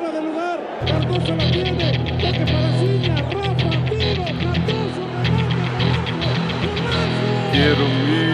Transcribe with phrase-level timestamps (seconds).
[0.00, 0.58] fuera de lugar.
[0.86, 1.92] Cardoso la tiene.
[1.92, 3.16] Toque para Ciña.
[3.16, 4.24] Rafa, tiro.
[4.24, 5.68] Cardoso, remate.
[7.52, 8.24] Quiero mi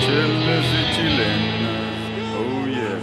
[0.00, 1.94] chelas y chilenas.
[2.36, 2.98] Oh yeah.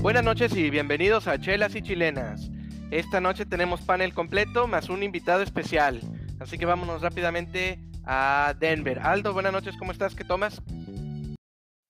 [0.00, 2.50] Buenas noches y bienvenidos a Chelas y Chilenas.
[2.90, 6.00] Esta noche tenemos panel completo más un invitado especial.
[6.40, 8.98] Así que vámonos rápidamente a Denver.
[9.00, 10.14] Aldo, buenas noches, ¿cómo estás?
[10.14, 10.62] ¿Qué tomas?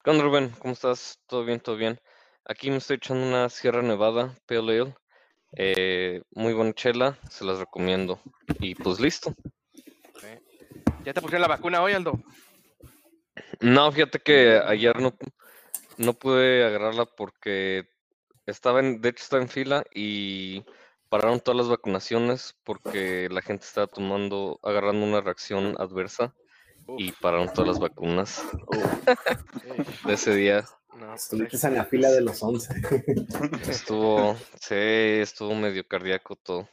[0.02, 0.50] ¿Qué onda, Rubén?
[0.58, 1.20] ¿Cómo estás?
[1.28, 1.60] ¿Todo bien?
[1.60, 2.00] ¿Todo bien?
[2.44, 4.94] Aquí me estoy echando una Sierra Nevada Pale Ale.
[5.52, 8.20] Eh, muy buena chela, se las recomiendo.
[8.58, 9.32] Y pues listo.
[11.04, 12.20] ¿Ya te pusieron la vacuna hoy, Aldo?
[13.60, 15.16] No, fíjate que ayer no,
[15.98, 17.88] no pude agarrarla porque
[18.44, 20.64] estaba en, de hecho estaba en fila y
[21.08, 26.34] pararon todas las vacunaciones porque la gente estaba tomando, agarrando una reacción adversa
[26.96, 28.42] y pararon todas las vacunas
[30.06, 30.64] de ese día.
[30.96, 32.74] No, Estuviste en la fila de los 11.
[33.68, 36.68] Estuvo, sí, estuvo medio cardíaco todo.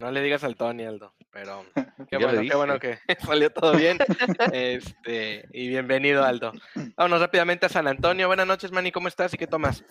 [0.00, 1.64] no le digas al Tony, Aldo, pero
[2.10, 3.98] qué Ya bueno, qué bueno que salió todo bien.
[4.52, 6.52] Este, y bienvenido, Aldo.
[6.96, 8.26] Vámonos rápidamente a San Antonio.
[8.26, 9.84] Buenas noches, Manny, ¿cómo estás y qué tomas?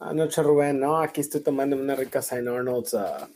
[0.00, 2.48] Anoche, Rubén, no, aquí estoy tomando una rica St.
[2.48, 3.26] Arnold's uh,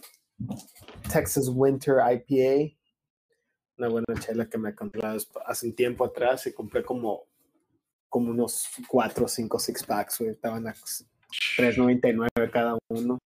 [1.12, 2.74] Texas Winter IPA.
[3.78, 5.02] Una buena chela que me compré
[5.46, 7.24] hace un tiempo atrás y compré como,
[8.08, 10.32] como unos 4 o 5 six packs, güey.
[10.32, 13.18] Estaban a 3.99 cada uno.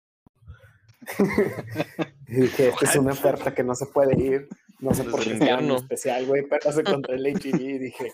[2.28, 4.48] y dije, esta es una oferta que no se puede ir.
[4.80, 8.12] No sé por qué está en especial, güey, pero se encontré el HEB y dije,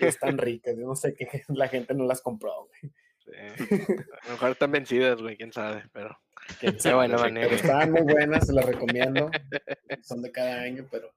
[0.00, 0.76] están ricas.
[0.76, 2.92] Yo no sé qué la gente no las compró, güey.
[3.28, 6.18] Sí, a lo mejor están vencidas, güey, quién sabe, pero
[6.60, 7.46] Quién qué sabe, buena güey, manera.
[7.48, 9.30] Pero estaban muy buenas, se las recomiendo.
[10.02, 11.12] Son de cada año, pero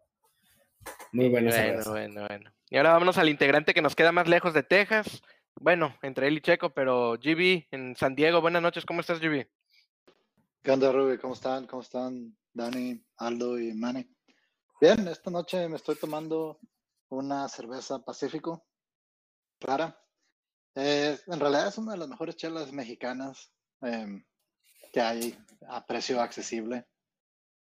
[1.12, 1.56] muy buenas.
[1.56, 2.52] Bueno, bueno, bueno.
[2.70, 5.22] Y ahora vámonos al integrante que nos queda más lejos de Texas.
[5.56, 8.42] Bueno, entre él y Checo, pero GB en San Diego.
[8.42, 9.47] Buenas noches, ¿cómo estás, GB?
[10.63, 11.18] ¿Qué onda, Ruby?
[11.18, 11.68] ¿Cómo están?
[11.68, 14.09] ¿Cómo están Dani, Aldo y Manny?
[14.80, 16.59] Bien, esta noche me estoy tomando
[17.09, 18.66] una cerveza Pacífico
[19.59, 19.97] clara.
[20.76, 23.52] Eh, en realidad es una de las mejores chelas mexicanas
[23.82, 24.24] em,
[24.94, 25.38] que hay
[25.68, 26.86] a precio accesible.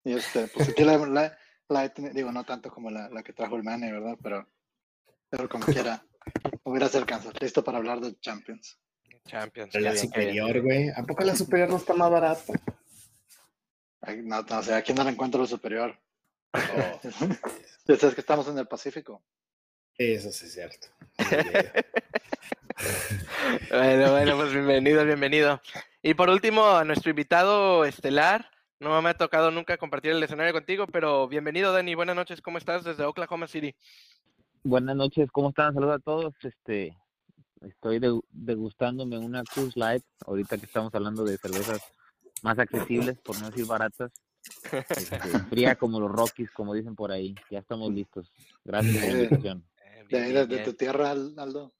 [0.04, 3.22] Y este, pues aquí la, la- la he teni- digo, no tanto como la, la
[3.22, 4.16] que trajo el Manny, ¿verdad?
[4.22, 4.48] Pero,
[5.28, 6.04] pero como quiera,
[6.64, 7.30] hubiera se alcanza.
[7.40, 8.78] Listo para hablar de Champions.
[9.26, 9.70] Champions.
[9.72, 10.88] Pero la bien, superior, güey.
[10.90, 12.52] ¿A poco la superior no está más barata?
[14.22, 15.98] No, no sé, aquí no la encuentro lo superior.
[16.54, 17.00] Oh,
[17.88, 19.22] Ya sabes que estamos en el Pacífico.
[19.98, 20.88] Eso sí es cierto.
[23.70, 25.60] Bueno, bueno, pues bienvenido, bienvenido.
[26.02, 28.50] Y por último, a nuestro invitado estelar.
[28.80, 31.94] No me ha tocado nunca compartir el escenario contigo, pero bienvenido, Dani.
[31.94, 33.74] Buenas noches, ¿cómo estás desde Oklahoma City?
[34.62, 35.72] Buenas noches, ¿cómo están?
[35.72, 36.34] Saludos a todos.
[36.42, 36.94] Este,
[37.62, 41.80] estoy de- degustándome una Cruz Light, ahorita que estamos hablando de cervezas
[42.42, 44.12] más accesibles, por no decir baratas.
[44.90, 45.18] Este,
[45.50, 47.34] fría como los Rockies, como dicen por ahí.
[47.50, 48.30] Ya estamos listos.
[48.64, 49.64] Gracias por la invitación.
[50.08, 51.74] De, bien, ahí, bien, de, de tu tierra, Al- Aldo.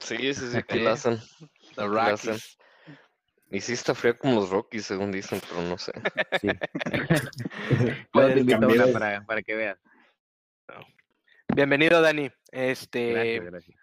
[0.00, 0.84] Sí, sí, sí, aquí Ok.
[0.84, 1.18] la hacen.
[1.76, 1.86] The.
[1.86, 2.58] Rockies.
[3.50, 5.92] Y sí está fría como los Rockies, según dicen, pero no sé.
[6.40, 6.48] Sí.
[8.12, 9.78] Puedes Luego te invito a cambiar una de- para, para que veas.
[11.54, 12.30] Bienvenido, Dani.
[12.50, 13.78] Este, Gracias, gracias.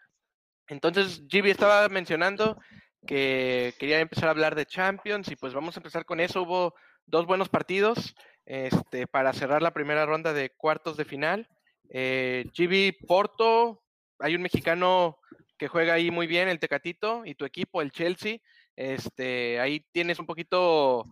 [0.68, 2.60] Entonces, Gibi estaba mencionando
[3.08, 6.44] que quería empezar a hablar de Champions y pues vamos a empezar con eso.
[6.44, 6.74] Hubo
[7.06, 11.48] dos buenos partidos este, para cerrar la primera ronda de cuartos de final.
[11.90, 12.46] Eh,
[13.08, 13.84] Porto,
[14.20, 15.20] hay un mexicano
[15.58, 18.38] que juega ahí muy bien, el Tecatito, y tu equipo, el Chelsea.
[18.76, 21.06] Este, ahí tienes un poquito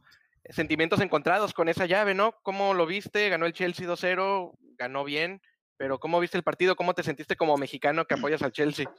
[0.50, 2.36] sentimientos encontrados con esa llave, ¿no?
[2.42, 3.30] ¿Cómo lo viste?
[3.30, 5.42] Ganó el Chelsea 2-0, ganó bien,
[5.78, 6.76] pero ¿cómo viste el partido?
[6.76, 8.92] ¿Cómo te sentiste como mexicano que apoyas al Chelsea?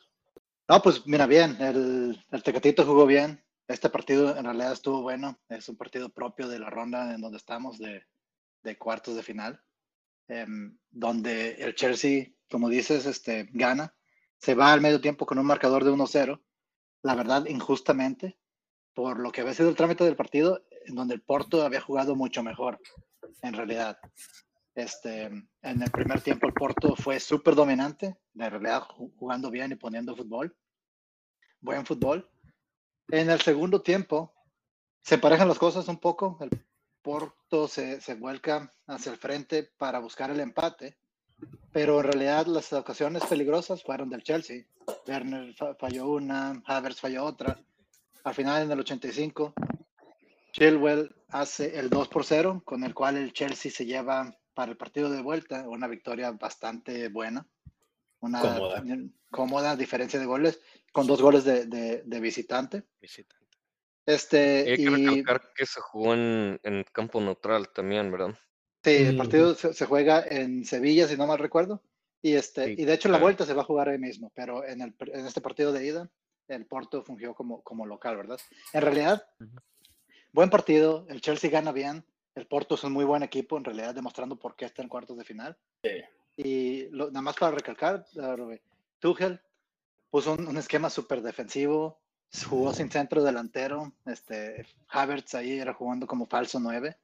[0.68, 3.44] No, pues mira, bien, el, Tecatito jugó bien.
[3.68, 5.38] Este partido en realidad estuvo bueno.
[5.48, 9.60] Es un partido propio de la ronda en donde estamos de cuartos de final,
[10.40, 13.94] em, donde el Chelsea, como dices, este, gana.
[14.38, 16.40] Se va al medio tiempo con un marcador de 1-0.
[17.02, 18.38] La verdad, injustamente,
[18.94, 22.14] por lo que había sido el trámite del partido, en donde el Porto había jugado
[22.16, 22.80] mucho mejor,
[23.42, 23.98] en realidad.
[24.74, 29.72] Este, en el primer tiempo el Porto fue súper dominante, en realidad ju- jugando bien
[29.72, 30.56] y poniendo fútbol,
[31.60, 32.28] buen fútbol.
[33.08, 34.34] En el segundo tiempo
[35.02, 36.38] se parejan las cosas un poco,
[37.02, 40.96] Porto se, se vuelca hacia el frente para buscar el empate,
[41.72, 44.64] pero en realidad las ocasiones peligrosas fueron del Chelsea.
[45.06, 47.60] Werner fa- falló una, Havertz falló otra.
[48.24, 49.52] Al final, en el 85,
[50.52, 54.76] Chilwell hace el 2 por 0, con el cual el Chelsea se lleva para el
[54.76, 57.46] partido de vuelta una victoria bastante buena.
[58.20, 58.84] una Cómoda.
[59.30, 60.60] cómoda diferencia de goles,
[60.92, 62.84] con dos goles de, de- de visitante.
[63.00, 63.41] Visitante.
[64.06, 64.86] Este, Y hay que y
[65.20, 68.36] recalcar que se jugó en, en campo neutral también, ¿verdad?
[68.84, 69.18] sí, el Mm.
[69.18, 71.82] partido se, se juega en Sevilla, si no mal recuerdo.
[72.20, 72.74] Y, este, Sí.
[72.78, 75.26] y de hecho la vuelta se va a jugar ahí mismo, pero en, el, en
[75.26, 76.10] este partido de ida,
[76.48, 78.38] el Porto fungió como, como local, ¿verdad?
[78.72, 79.24] En realidad,
[80.32, 83.94] buen partido, el Chelsea gana bien, el Porto es un muy buen equipo, en realidad
[83.94, 85.56] demostrando por qué está en cuartos de final.
[86.36, 88.06] Y lo- nada más para recalcar,
[89.00, 89.40] Tuchel
[90.10, 92.00] puso un, un esquema súper defensivo,
[92.48, 96.96] jugó sin centro delantero, este, Havertz ahí era jugando como falso 9,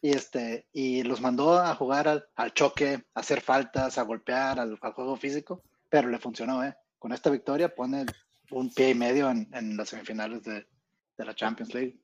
[0.00, 4.58] y, este, y los mandó a jugar al, al choque, a hacer faltas, a golpear,
[4.58, 6.74] al, al juego físico, pero le funcionó, ¿eh?
[6.98, 8.06] Con esta victoria pone
[8.50, 10.66] un pie y medio en, en las semifinales de,
[11.16, 11.98] de la Champions League.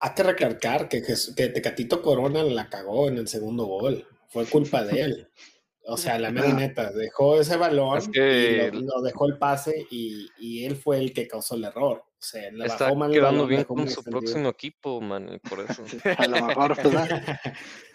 [0.00, 4.06] Hay que recalcar que, que Tecatito Corona la cagó en el segundo gol.
[4.28, 5.28] Fue culpa de él.
[5.92, 9.38] O sea, la mera neta, dejó ese balón Es que- y lo, lo dejó el
[9.38, 11.98] pase y, y él fue el que causó el error.
[12.06, 14.20] O sea, le Está bajó mal quedando balón, bien con su extendido.
[14.20, 15.82] próximo equipo, man, y por eso.
[16.18, 17.24] A lo mejor, ¿verdad?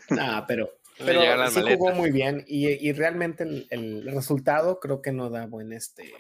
[0.10, 5.12] Nah, pero, pero sí jugó muy bien y, y realmente el, el resultado creo que
[5.12, 6.12] no da buen este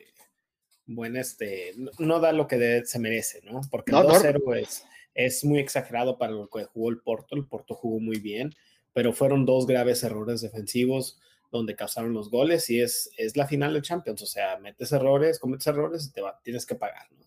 [0.88, 3.62] buen este no- no da lo que de- se merece, ¿no?
[3.72, 4.14] Porque No, el no.
[4.14, 8.20] 2-0 es, es muy exagerado para lo que jugó el Porto, el Porto jugó muy
[8.20, 8.54] bien,
[8.94, 11.20] pero fueron dos graves errores defensivos
[11.52, 15.40] donde causaron los goles y es, es la final de Champions, o sea, metes errores,
[15.40, 17.26] cometes errores y te va, tienes que pagar, ¿no?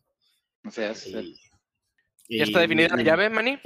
[0.70, 1.36] Es, sí.
[2.28, 3.58] Y- ¿Ya está definida la llave, Manny?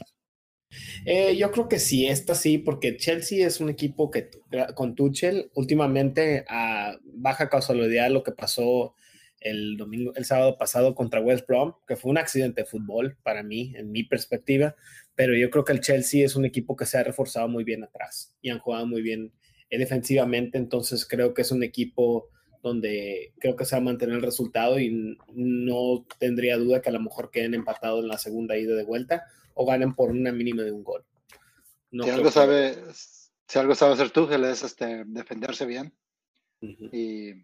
[1.04, 4.31] eh, yo creo que sí, esta sí, porque Chelsea es un equipo que
[4.75, 8.94] con Tuchel últimamente a baja causalidad lo que pasó
[9.40, 13.43] el domingo, el sábado pasado contra West Brom, que fue un accidente de fútbol para
[13.43, 14.76] mí, en mi perspectiva,
[15.16, 17.82] pero yo creo que el Chelsea es un equipo que se ha reforzado muy bien
[17.82, 19.32] atrás y han jugado muy bien
[19.78, 22.28] defensivamente, entonces creo que es un equipo
[22.62, 26.92] donde creo que se va a mantener el resultado y no tendría duda que a
[26.92, 29.24] lo mejor queden empatados en la segunda ida de vuelta
[29.54, 31.04] o ganen por una mínima de un gol.
[31.90, 32.76] No si algo que- sabe,
[33.48, 35.92] si algo sabe hacer Tuchel es este, defenderse bien
[36.60, 37.34] y, y,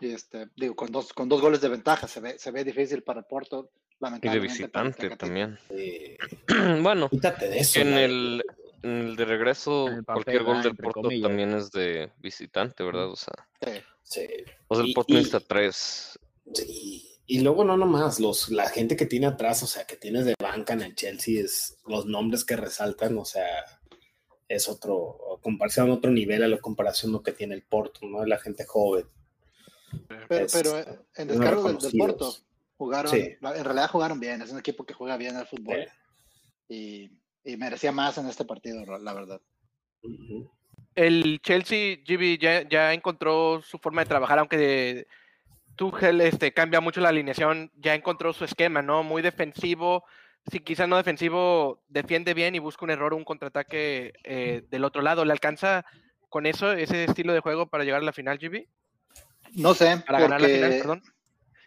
[0.00, 3.20] este, digo, con dos, con dos goles de ventaja se ve, se ve difícil para
[3.20, 4.68] el Porto, Y de lamentablemente.
[4.68, 5.58] para el visitante también.
[5.70, 6.18] Eh,
[6.82, 7.80] bueno, quítate de eso.
[7.80, 8.42] en el,
[8.84, 11.28] el de regreso, En cualquier gol ah, del Porto comillas.
[11.28, 13.10] también es de visitante, ¿verdad?
[13.10, 13.34] O sea,
[13.64, 13.70] Sí.
[14.06, 14.26] Sí,
[14.68, 16.18] o sea el Porto necesita tres.
[16.52, 17.10] sí.
[17.26, 20.34] Y luego no nomás, los, la gente que tiene atrás, o sea, que tienes de
[20.38, 23.46] banca en el Chelsea, es los nombres que resaltan, o sea,
[24.46, 28.26] es otro, comparación otro nivel a la comparación lo que tiene el Porto, ¿no?
[28.26, 29.06] La gente joven.
[30.28, 32.34] Pero, Es- pero eh, en descargo del, del Porto,
[32.76, 33.20] jugaron, Sí.
[33.40, 35.86] en realidad jugaron bien, es un equipo que juega bien al fútbol
[36.68, 37.10] y,
[37.44, 39.40] y merecía más en este partido, la verdad.
[40.94, 45.06] El Chelsea, GB, ya, ya encontró su forma de trabajar, aunque de-
[45.76, 49.02] Tuchel este, cambia mucho la alineación, ya encontró su esquema, ¿no?
[49.02, 50.04] Muy defensivo,
[50.50, 54.84] sí, quizá no defensivo, defiende bien y busca un error o un contraataque eh, del
[54.84, 55.24] otro lado.
[55.24, 55.84] ¿Le alcanza
[56.28, 58.68] con eso, ese estilo de juego para llegar a la final, GB?
[59.54, 61.02] No sé, Para ganar la final, perdón.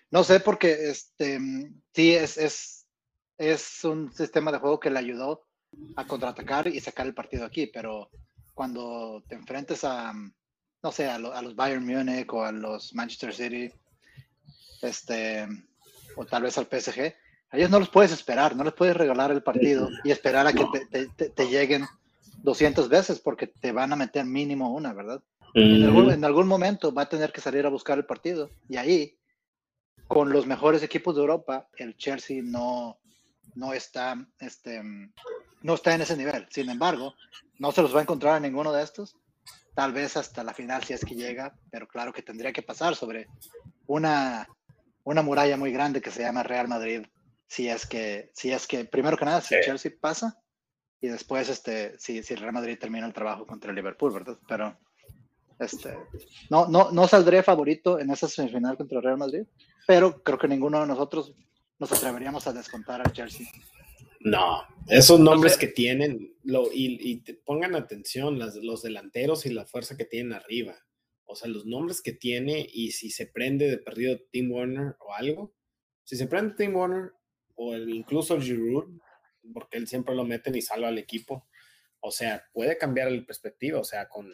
[0.10, 2.88] No sé, porque este, mm, sí, es, es,
[3.38, 5.47] es un sistema de juego que le ayudó
[5.96, 8.12] a contraatacar y sacar el partido aquí, pero
[8.54, 12.94] cuando te enfrentes a, no sé, a, lo- a los Bayern Múnich o a los
[12.94, 13.74] Manchester City,
[14.82, 15.48] este,
[16.16, 17.14] o tal vez al PSG,
[17.50, 20.54] a ellos no los puedes esperar, no les puedes regalar el partido y esperar a
[20.54, 21.86] que te, te- te- te lleguen
[22.44, 25.24] 200 veces porque te van a meter mínimo una, ¿verdad?
[25.54, 28.52] en algún, en algún momento va a tener que salir a buscar el partido.
[28.70, 29.18] Y ahí,
[30.08, 33.00] con los mejores equipos de Europa, el Chelsea no,
[33.56, 34.82] no, está, este,
[35.68, 36.48] no está en ese nivel.
[36.50, 37.14] Sin embargo,
[37.60, 39.18] no se los va a encontrar en ninguno de estos.
[39.76, 42.96] Tal vez hasta la final si es que llega, pero claro que tendría que pasar
[42.96, 43.28] sobre
[43.86, 44.48] una,
[45.04, 47.06] una muralla muy grande que se llama Real Madrid.
[47.48, 49.62] Si es que, si es que primero que nada, si Sí.
[49.66, 50.40] Chelsea pasa
[51.02, 54.38] y después este, si, si el Real Madrid termina el trabajo contra el Liverpool, ¿verdad?
[54.48, 54.78] Pero
[55.60, 55.98] este,
[56.50, 59.44] no, no, no saldré favorito en esa semifinal contra el Real Madrid,
[59.86, 61.34] pero creo que ninguno de nosotros
[61.78, 63.48] nos atreveríamos a descontar al Chelsea.
[64.22, 69.52] No, esos nombres que tienen, lo, y, y te pongan atención, las, los delanteros y
[69.52, 70.76] la fuerza que tienen arriba.
[71.26, 75.14] O sea, los nombres que tiene y si se prende de perdido Tim Warner o
[75.14, 75.54] algo,
[76.04, 77.12] si se prende Tim Warner
[77.56, 78.98] o el- incluso el Giroud,
[79.54, 81.48] porque él siempre lo meten y salva al equipo,
[82.00, 84.32] o sea, puede cambiar la perspectiva, o sea, con,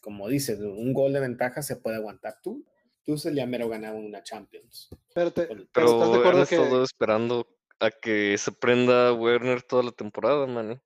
[0.00, 2.36] como dices, un gol de ventaja se puede aguantar.
[2.42, 2.64] Tú,
[3.04, 4.88] tú se le mero ganaba una Champions.
[5.14, 7.46] Pero, te- Pero pero estás de acuerdo que esperando
[7.82, 10.80] a que se prenda Werner toda la temporada, man.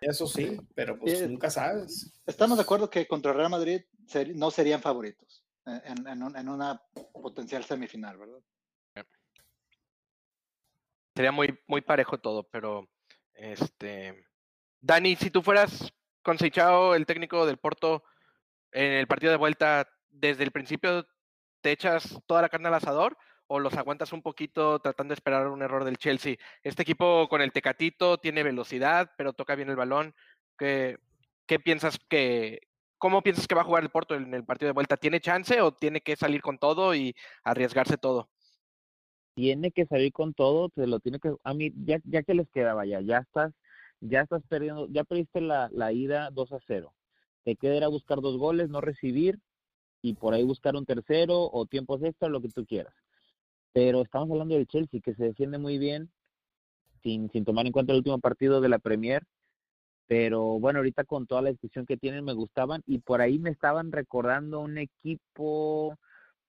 [0.00, 1.26] Eso sí, pero pues Sí.
[1.28, 2.12] nunca sabes.
[2.26, 3.82] estamos de acuerdo que contra Real Madrid
[4.34, 5.40] no serían favoritos.
[5.66, 6.78] en, en un- en una
[7.14, 8.38] potencial semifinal, ¿verdad?
[11.16, 12.86] Sería muy, muy parejo todo, pero
[13.32, 14.26] este.
[14.80, 15.90] Dani, si tú fueras
[16.22, 18.04] con Seichao, el técnico del Porto,
[18.72, 21.06] en el partido de vuelta, desde el principio
[21.62, 23.16] te echas toda la carne al asador
[23.46, 26.36] o los aguantas un poquito tratando de esperar un error del Chelsea.
[26.62, 30.14] Este equipo con el Tecatito tiene velocidad, pero toca bien el balón.
[30.56, 30.98] ¿Qué,
[31.64, 32.60] piensas que,
[32.98, 34.96] cómo piensas que va a jugar el Porto en el partido de vuelta?
[34.96, 38.30] ¿Tiene chance o tiene que salir con todo y arriesgarse todo?
[39.34, 42.48] tiene que salir con todo, te lo tiene que, a mí, ya, ya que les
[42.50, 43.52] queda, vaya, ya estás,
[44.00, 46.94] ya estás perdiendo, ya perdiste la, la ida 2 a 0.
[47.44, 49.38] Te queda ir buscar dos goles, no recibir,
[50.02, 52.94] y por ahí buscar un tercero o tiempos extra, lo que tú quieras.
[53.74, 56.08] Pero estamos hablando del Chelsea, que se defiende muy bien,
[57.02, 59.26] sin, sin tomar en cuenta el último partido de la Premier.
[60.06, 63.50] Pero bueno, ahorita con toda la discusión que tienen me gustaban y por ahí me
[63.50, 65.98] estaban recordando un equipo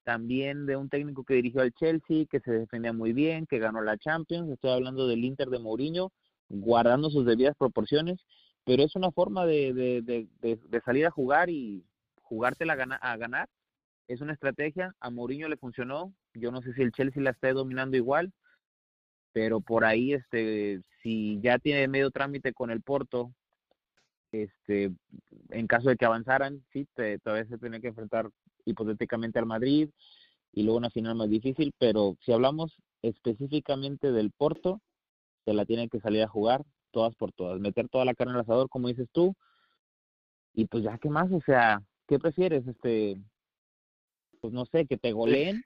[0.04, 3.82] también de un técnico que dirigió al Chelsea, que se defendía muy bien, que ganó
[3.82, 4.50] la Champions.
[4.52, 6.12] Estoy hablando del Inter de Mourinho,
[6.48, 8.20] guardando sus debidas proporciones,
[8.66, 11.84] pero es una forma de, de, de, de, salir a jugar y
[12.22, 13.50] jugártela a, gana, a ganar.
[14.08, 16.14] Es una estrategia, a Mourinho le funcionó.
[16.36, 18.32] Yo no sé si el Chelsea la está dominando igual,
[19.34, 23.34] pero por ahí, este, si ya tiene medio trámite con el Porto,
[24.32, 24.92] este,
[25.50, 28.30] en caso de que avanzaran, sí, te, todavía se tiene que enfrentar
[28.66, 29.90] hipotéticamente al Madrid
[30.52, 34.82] y luego una final más difícil, pero si hablamos específicamente del Porto,
[35.46, 38.40] se la tiene que salir a jugar todas por todas, meter toda la carne al
[38.40, 39.36] asador, como dices tú,
[40.54, 42.66] y pues ya qué más, o sea, ¿qué prefieres?
[42.68, 43.18] Este,
[44.46, 45.64] pues no sé, que te goleen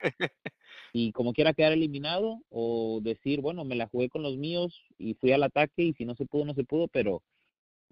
[0.94, 5.14] y como quiera quedar eliminado o decir, bueno, me la jugué con los míos y
[5.14, 7.22] fui al ataque y si no se pudo, no se pudo, pero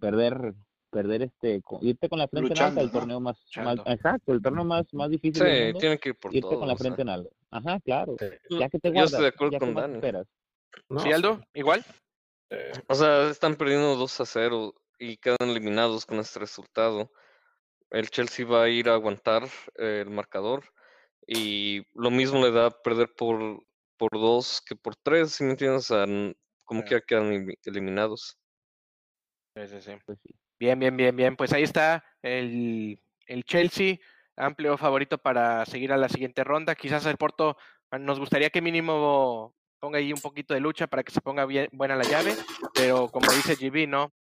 [0.01, 0.55] perder
[0.91, 2.93] perder este irte con la frente en alta Luchando, el ¿no?
[2.93, 3.93] torneo más, más Luchando.
[3.93, 6.59] exacto el torneo más más difícil del Sí, mundo, tienen que ir por irte todo.
[6.61, 6.85] con la o sea.
[6.87, 8.17] frente en alto ajá claro
[8.49, 8.57] Sí.
[8.59, 9.95] ya que te Yo guardas estoy de acuerdo con Dani.
[9.97, 10.27] esperas
[10.89, 11.43] No, ¿Sí, Aldo?
[11.53, 11.85] ¿Igual?
[12.49, 17.13] eh, O sea, están perdiendo 2 a 0 y quedan eliminados con este resultado.
[17.91, 19.45] El Chelsea va a ir a aguantar
[19.77, 20.65] eh, el marcador
[21.31, 23.63] y lo mismo le da perder por,
[23.99, 25.89] por dos que por tres, si me entiendes,
[26.65, 26.89] como Sí.
[26.89, 28.39] que quedan elimi- eliminados.
[29.55, 29.93] Sí, sí, sí.
[30.07, 31.37] pues sí Bien, bien, bien, bien.
[31.37, 33.97] Pues ahí está el, el Chelsea,
[34.37, 36.75] amplio favorito para seguir a la siguiente ronda.
[36.75, 37.57] Quizás el Porto
[37.91, 41.45] ah, nos gustaría que mínimo ponga ahí un poquito de lucha para que se ponga
[41.45, 42.35] bien buena la llave,
[42.75, 44.13] pero como dice GB, ¿no?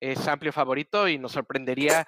[0.00, 2.06] Es amplio favorito y nos sorprendería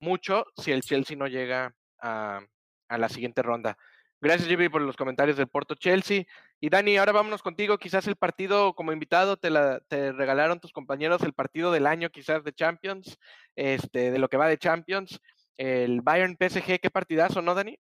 [0.00, 2.40] mucho si el Chelsea no llega a,
[2.88, 3.76] a la siguiente ronda.
[4.20, 6.24] Gracias, GB, por los comentarios del Porto Chelsea.
[6.58, 7.78] Y Dani, ahora vámonos contigo.
[7.78, 12.10] Quizás el partido como invitado te, la, te regalaron tus compañeros el partido del año,
[12.10, 13.18] quizás de Champions,
[13.54, 15.20] este, de lo que va de Champions.
[15.58, 17.78] El Bayern PSG, qué partidazo, ¿no, Dani?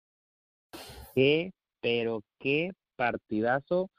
[1.13, 3.89] qué pero qué partidazo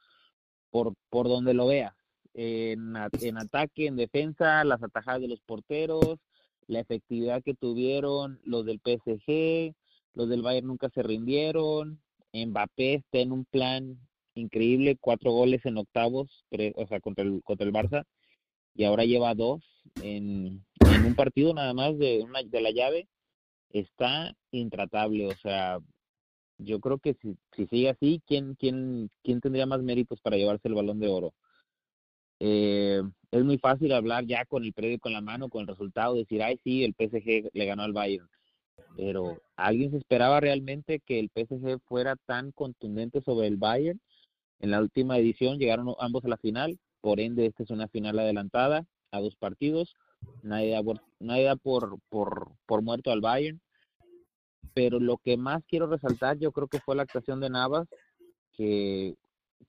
[0.71, 1.95] por por donde lo veas
[2.35, 6.19] en, en ataque en defensa las atajadas de los porteros
[6.67, 9.75] la efectividad que tuvieron los del PSG
[10.15, 12.01] los del Bayern nunca se rindieron
[12.33, 13.99] Mbappé está en un plan
[14.35, 18.05] increíble cuatro goles en octavos o sea contra el contra el Barça
[18.75, 19.63] y ahora lleva dos
[20.03, 20.65] en,
[21.07, 23.09] un partido nada más de una de la llave
[23.71, 25.79] está intratable o sea
[26.65, 30.69] yo creo que si, si sigue así, ¿quién, quién, ¿quién tendría más méritos para llevarse
[30.69, 31.35] el balón de oro?
[32.41, 36.15] Eh, es muy fácil hablar ya con el periódico en la mano, con el resultado,
[36.15, 38.29] decir, ay, sí, el PSG le ganó al Bayern.
[38.97, 44.01] Pero ¿alguien se esperaba realmente que el PSG fuera tan contundente sobre el Bayern?
[44.61, 48.19] En la última edición llegaron ambos a la final, por ende, esta es una final
[48.19, 49.97] adelantada a dos partidos.
[50.43, 50.83] Nadie da
[51.57, 53.61] por, por, por, muerto al Bayern
[54.75, 57.87] pero lo que más quiero resaltar yo creo que fue la actuación de Navas,
[58.53, 59.17] que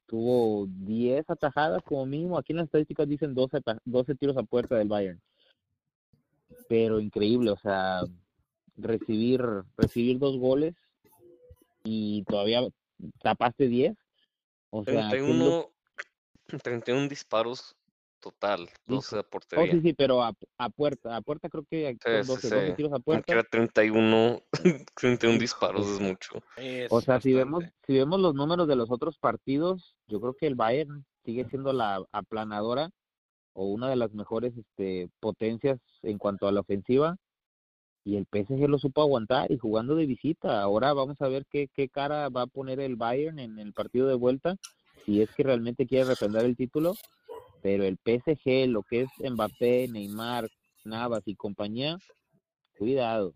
[0.05, 4.43] tuvo 10 atajadas como mínimo, aquí en las estadísticas dicen 12, ata- 12 tiros a
[4.43, 5.21] puerta del Bayern,
[6.67, 8.01] pero increíble, o sea,
[8.77, 9.41] recibir,
[9.77, 10.75] recibir dos goles
[11.83, 12.61] y todavía
[13.21, 13.95] tapaste 10,
[14.69, 15.71] o sea, ¿qué es lo-
[16.47, 17.75] 31, 31 disparos
[18.19, 19.71] total, 12 a Oh, portería.
[19.73, 22.73] sí, sí, pero a, a puerta, a puerta creo que Sí, 12, sí, 12 sí.
[22.75, 23.23] tiros a puerta.
[23.25, 24.41] que era 31,
[24.95, 26.41] 31 disparos es mucho.
[26.89, 30.47] O sea, si vemos, si vemos los números de los otros partidos, yo creo que
[30.47, 32.89] el Bayern sigue siendo la aplanadora
[33.53, 37.17] o una de las mejores este, potencias en cuanto a la ofensiva.
[38.05, 40.61] Y el PSG lo supo aguantar y jugando de visita.
[40.61, 44.07] Ahora vamos a ver qué, qué cara va a poner el Bayern en el partido
[44.07, 44.55] de vuelta,
[45.05, 46.95] si es que realmente quiere refrendar el título.
[47.61, 50.49] Pero el PSG, lo que es Mbappé, Neymar,
[50.83, 51.97] Navas y compañía,
[52.77, 53.33] cuidado,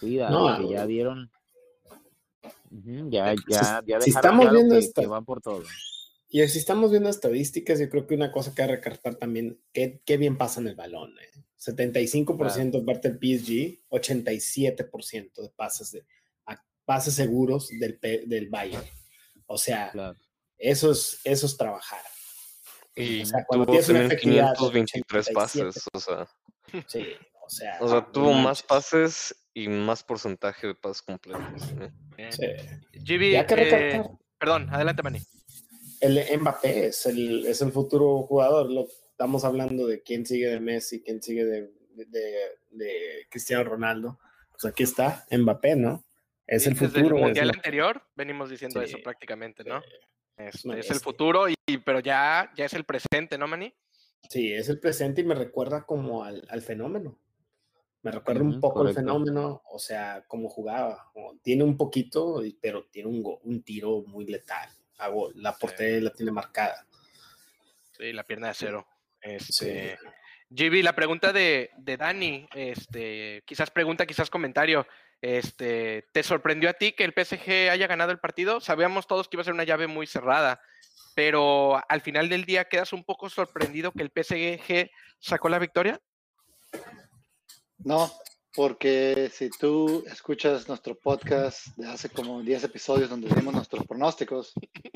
[0.00, 1.30] cuidado, No, que ya dieron
[2.70, 5.62] Ujú, Ya, ya, ya si dejaron estamos claro viendo que, esta- que van por todo.
[6.36, 9.60] Y si estamos viendo estadísticas, yo creo que una cosa que hay que recartar también,
[9.72, 11.14] qué, qué bien pasan el balón.
[11.20, 11.30] eh.
[11.58, 16.04] 75% de parte del PSG, 87% de pases, de,
[16.84, 18.82] pases seguros del, P- del Bayern.
[19.46, 20.18] O sea, Claro.
[20.58, 22.02] eso es, eso es trabajar.
[22.96, 25.34] Y O sea, cuando tuvo tienes una también efectividad de 523 87.
[25.34, 26.28] pases, o sea,
[26.88, 27.06] Sí,
[27.46, 27.78] o sea.
[27.80, 31.42] o sea, tuvo más pases y más porcentaje de pases completos.
[32.18, 32.28] ¿eh?
[32.32, 32.46] Sí.
[33.00, 34.10] GB, Y hay que eh, recartar.
[34.38, 35.20] perdón, adelante, Manny.
[36.04, 38.70] El Mbappé es el, es el futuro jugador.
[38.70, 43.64] Lo, estamos hablando de quién sigue de Messi, quién sigue de, de, de- de Cristiano
[43.64, 44.18] Ronaldo.
[44.50, 46.04] Pues aquí está Mbappé, ¿no?
[46.46, 47.16] Es Sí, el desde futuro.
[47.16, 49.80] el es mundial lo- anterior venimos diciendo Sí, eso prácticamente, ¿no?
[50.64, 53.72] No, es el futuro, y, pero ya, ya es el presente, ¿no, Manny?
[54.28, 57.18] sí, es el presente y me recuerda como al, al fenómeno.
[58.02, 58.98] Me recuerda un poco correcto.
[59.00, 61.10] al fenómeno, o sea, cómo jugaba.
[61.42, 64.68] tiene un poquito, pero tiene un, go- un tiro muy letal.
[65.04, 65.32] A gol.
[65.36, 66.86] La portería la tiene marcada.
[67.92, 68.86] Sí, la pierna de acero.
[69.20, 69.30] Sí.
[69.68, 69.98] Este,
[70.50, 74.86] GB, la pregunta de, de Dani, este, quizás pregunta, quizás comentario.
[75.20, 78.60] Este, ¿Te sorprendió a ti que el PSG haya ganado el partido?
[78.60, 80.60] Sabíamos todos que iba a ser una llave muy cerrada,
[81.14, 85.98] pero al final del día quedas un poco sorprendido que el PSG sacó la victoria.
[87.78, 88.12] No,
[88.54, 94.52] porque si tú escuchas nuestro podcast de hace como 10 episodios donde dimos nuestros pronósticos,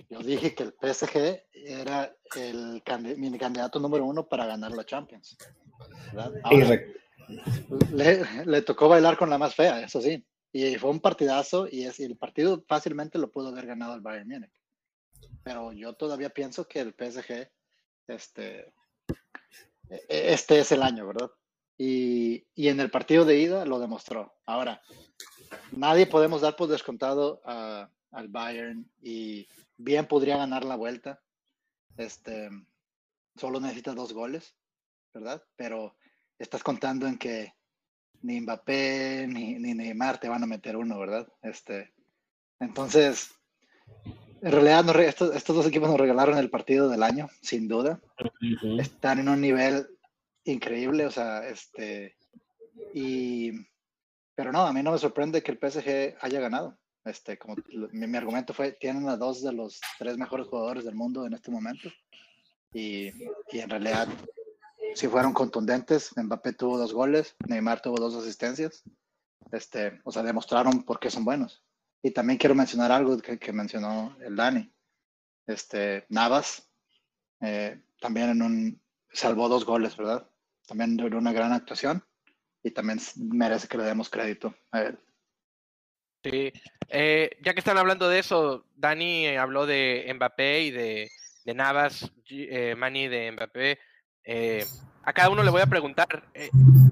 [0.08, 2.82] yo dije que el PSG era el
[3.16, 5.36] mi candidato número uno para ganar la Champions.
[8.46, 10.24] le tocó bailar con la más fea, eso sí.
[10.52, 14.00] Y fue un partidazo y, es, y el partido fácilmente lo pudo haber ganado el
[14.00, 14.52] Bayern Múnich.
[15.42, 17.50] Pero yo todavía pienso que el PSG,
[18.06, 18.72] este,
[19.90, 21.30] e- este es el año, ¿verdad?
[21.78, 24.34] Y, y en el partido de ida lo demostró.
[24.46, 24.82] Ahora,
[25.70, 31.20] nadie podemos dar por descontado a- al Bayern y bien podría ganar la vuelta.
[31.96, 32.50] Este,
[33.36, 34.56] solo necesita dos goles,
[35.14, 35.42] ¿verdad?
[35.56, 35.96] Pero
[36.38, 37.54] estás contando en que
[38.22, 41.28] ni Mbappé ni, ni Neymar te van a meter uno, ¿verdad?
[41.42, 41.92] Este,
[42.58, 43.30] entonces,
[44.42, 48.00] en realidad nos estos, estos dos equipos nos regalaron el partido del año, sin duda.
[48.20, 48.80] Ujú.
[48.80, 49.88] Están en un nivel
[50.52, 52.16] increíble, o sea, este,
[52.94, 53.52] y,
[54.34, 56.78] pero no, a mí no me sorprende que el PSG haya ganado.
[57.04, 57.56] Este, como
[57.92, 61.32] mi, mi argumento fue, tienen a dos de los tres mejores jugadores del mundo en
[61.32, 61.88] este momento.
[62.72, 63.08] Y,
[63.50, 64.08] y en realidad,
[64.94, 68.82] si fueron contundentes, Mbappé tuvo dos goles, Neymar tuvo dos asistencias.
[69.52, 71.62] Este, o sea, demostraron por qué son buenos.
[72.02, 74.70] Y también quiero mencionar algo que, que mencionó el Dani.
[75.46, 76.68] Este, Navas,
[77.40, 78.82] eh, también en un,
[79.12, 80.28] salvó dos goles, ¿verdad?
[80.68, 82.04] También de una gran actuación
[82.62, 84.98] y también merece que le demos crédito a él.
[86.22, 86.52] Sí.
[86.88, 91.10] Eh, ya que están hablando de eso, Dani eh, habló de Mbappé y de,
[91.44, 93.78] de Navas, eh, Manny de Mbappé.
[94.24, 94.64] Eh,
[95.04, 96.30] a cada uno le voy a preguntar,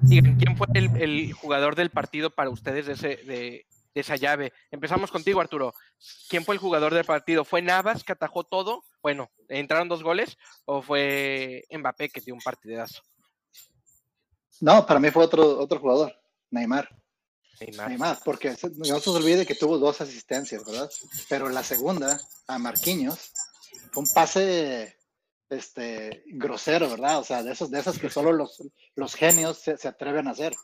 [0.03, 4.15] digan, ¿quién fue el, el jugador del partido para ustedes de, ese, de, de esa
[4.15, 4.53] llave?
[4.71, 5.71] Empezamos contigo, Arturo.
[6.29, 7.45] ¿Quién fue el jugador del partido?
[7.45, 8.83] ¿Fue Navas que atajó todo?
[9.03, 10.35] Bueno, ¿entraron dos goles?
[10.65, 13.03] ¿O fue Mbappé que dio un partidazo?
[14.61, 16.13] No, para mí fue otro, otro jugador,
[16.51, 16.89] Neymar.
[17.59, 17.89] Neymar.
[17.89, 18.55] Neymar, porque
[18.87, 20.89] no se olvide que tuvo dos asistencias, ¿verdad?
[21.29, 23.31] Pero la segunda, a Marquinhos,
[23.91, 24.97] fue un pase
[25.49, 27.19] este, grosero, ¿verdad?
[27.19, 28.61] O sea, de, esos, de esas que solo los,
[28.95, 30.55] los genios se, se atreven a hacer.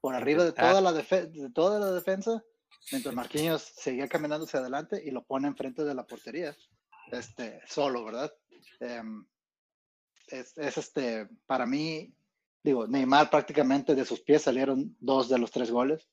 [0.00, 2.42] Por arriba de toda, la defe- de toda la defensa,
[2.90, 6.56] mientras Marquinhos seguía caminando hacia adelante y lo pone enfrente de la portería,
[7.12, 8.32] este, solo, ¿verdad?
[8.80, 9.24] Em,
[10.26, 12.12] es, es este, para mí,
[12.62, 16.08] digo, Neymar prácticamente de sus pies salieron dos de los tres goles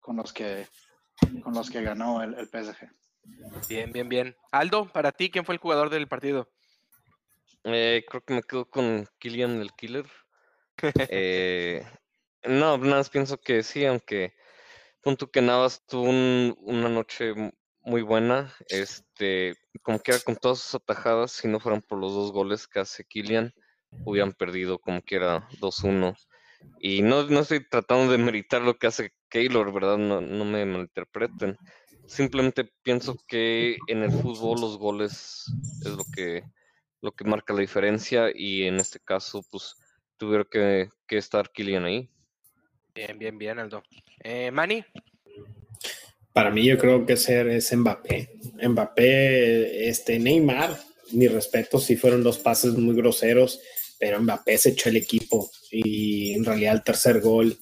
[0.00, 0.66] con los que,
[1.42, 2.90] con los que ganó el, el PSG.
[3.68, 4.36] Bien, bien, bien.
[4.50, 6.50] Aldo, para ti, ¿quién fue el jugador del partido?
[7.64, 10.06] Eh, creo que me quedo con Killian el Killer.
[11.10, 11.86] Eh,
[12.44, 14.34] no, nada más pienso que sí, aunque
[15.00, 17.34] punto que Navas tuvo un- una noche
[17.82, 22.32] muy buena, este, como quiera con todas sus atajadas, si no fueran por los dos
[22.32, 23.52] goles que hace Killian,
[24.04, 26.16] hubieran perdido como quiera 2-1.
[26.80, 29.98] Y no, no estoy tratando de meritar lo que hace Keylor, ¿verdad?
[29.98, 31.56] No, no me malinterpreten.
[32.06, 35.44] Simplemente pienso que en el fútbol los goles
[35.80, 36.42] es lo que,
[37.00, 39.76] lo que marca la diferencia y en este caso, pues,
[40.16, 42.10] tuvieron que, que estar Kylian ahí.
[42.94, 43.82] Bien, bien, bien, Aldo.
[44.22, 44.84] Eh, Manny,
[46.32, 48.28] Para mí yo creo que ser es Mbappé.
[48.68, 50.78] Mbappé, este Neymar,
[51.12, 53.60] mi respeto, sí fueron dos pases muy groseros,
[54.02, 57.56] pero Mbappé se echó el equipo y en realidad el tercer gol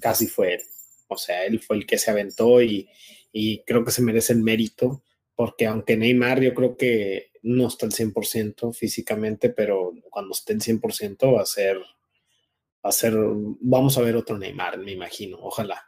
[0.00, 0.62] casi fue él.
[1.06, 2.88] O sea, él fue el que se aventó y,
[3.30, 5.04] y creo que se merece el mérito,
[5.36, 10.60] porque aunque Neymar yo creo que no está al 100% físicamente, pero cuando esté en
[10.60, 15.86] 100% va a ser, va a ser, vamos a ver otro Neymar, me imagino, ojalá.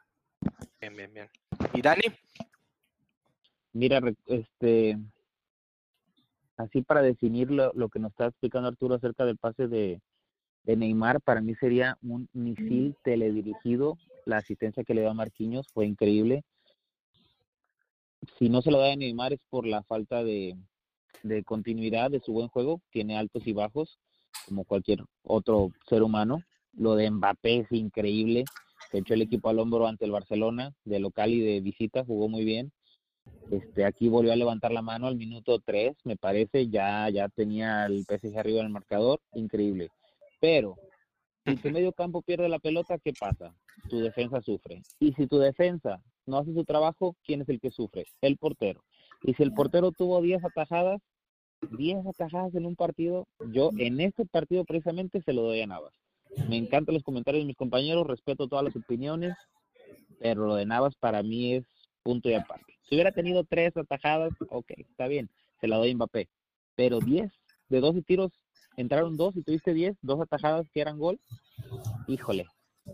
[0.81, 1.29] Bien, bien, bien.
[1.75, 2.05] ¿Y Dani?
[3.73, 4.97] Mira, este,
[6.59, 10.03] así para definir lo, lo que nos está explicando Arturo acerca del pase de,
[10.65, 13.97] de Neymar, para mí sería un misil teledirigido.
[14.27, 16.45] La asistencia que le da a Marquinhos fue increíble.
[18.39, 20.59] Si no se lo da a Neymar es por la falta de,
[21.23, 22.83] de continuidad de su buen juego.
[22.91, 23.99] Tiene altos y bajos,
[24.47, 26.43] como cualquier otro ser humano.
[26.75, 28.45] Lo de Mbappé es increíble.
[28.91, 32.29] Se echó el equipo al hombro ante el Barcelona, de local y de visita, jugó
[32.29, 32.73] muy bien.
[33.51, 37.87] Este, aquí volvió a levantar la mano al minuto 3, me parece, ya, ya tenía
[37.87, 39.89] el PSG arriba en el marcador, increíble.
[40.41, 40.77] Pero,
[41.47, 43.55] si tu medio campo pierde la pelota, ¿qué pasa?
[43.89, 44.83] Tu defensa sufre.
[45.01, 48.05] Y si tu defensa no hace su trabajo, ¿quién es el que sufre?
[48.21, 48.85] El portero.
[49.23, 51.01] Y si el portero tuvo 10 atajadas,
[51.71, 55.95] 10 atajadas en un partido, yo en este partido precisamente se lo doy a Navas.
[56.49, 59.35] Me encantan los comentarios de mis compañeros, respeto todas las opiniones,
[60.21, 61.65] pero lo de Navas para mí es
[62.03, 62.78] punto y aparte.
[62.89, 65.29] Si hubiera tenido tres atajadas, ok, está bien,
[65.61, 66.29] se la doy a Mbappé.
[66.75, 67.31] Pero 10
[67.69, 68.33] de 12 tiros,
[68.77, 71.21] entraron dos y tuviste 10, dos atajadas que eran gol.
[72.07, 72.47] Híjole,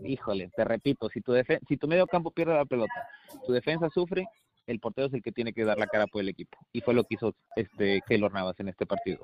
[0.02, 1.34] híjole, te repito, si tu,
[1.68, 3.08] si tu medio campo pierde la pelota,
[3.46, 4.26] tu defensa sufre,
[4.66, 6.58] el portero es el que tiene que dar la cara por el equipo.
[6.72, 9.22] Y fue lo que hizo este Keylor Navas en este partido.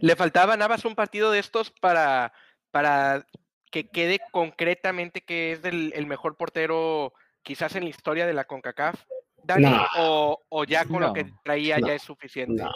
[0.00, 2.32] Le faltaba Navas un partido de estos para,
[2.70, 3.26] para
[3.70, 8.44] que quede concretamente que es el, el mejor portero quizás en la historia de la
[8.44, 9.04] CONCACAF.
[9.48, 9.82] Dani, No.
[9.98, 11.86] o, o ya con lo que traía No.
[11.88, 12.62] ya es suficiente.
[12.62, 12.70] No.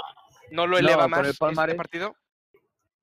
[0.51, 1.77] ¿No lo eleva con más el este palmarés.
[1.77, 2.17] partido?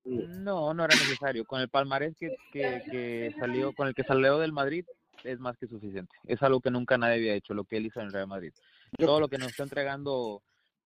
[0.06, 1.46] No, no era necesario.
[1.46, 4.86] Con el palmarés que, que, que salió, con el que salió del Madrid,
[5.24, 6.16] es más que suficiente.
[6.26, 8.54] Es algo que nunca nadie había hecho, lo que él hizo en el Real Madrid.
[8.98, 10.42] Yo- Todo lo que nos está entregando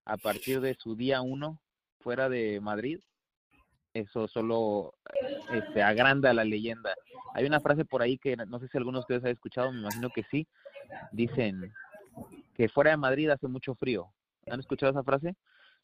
[0.05, 1.59] a partir de su día uno
[2.01, 2.99] fuera de Madrid,
[3.93, 4.95] eso solo
[5.53, 6.93] este, agranda la leyenda.
[7.33, 9.79] Hay una frase por ahí que no sé si alguno de ustedes ha escuchado, me
[9.81, 10.47] imagino que sí.
[11.11, 11.73] Dicen
[12.53, 14.11] que fuera de Madrid hace mucho frío.
[14.49, 15.35] ¿Han escuchado esa frase?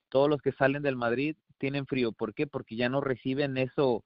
[0.10, 2.12] Todos los que salen del Madrid tienen frío.
[2.12, 2.47] ¿Por qué?
[2.47, 4.03] Porque ya no reciben eso,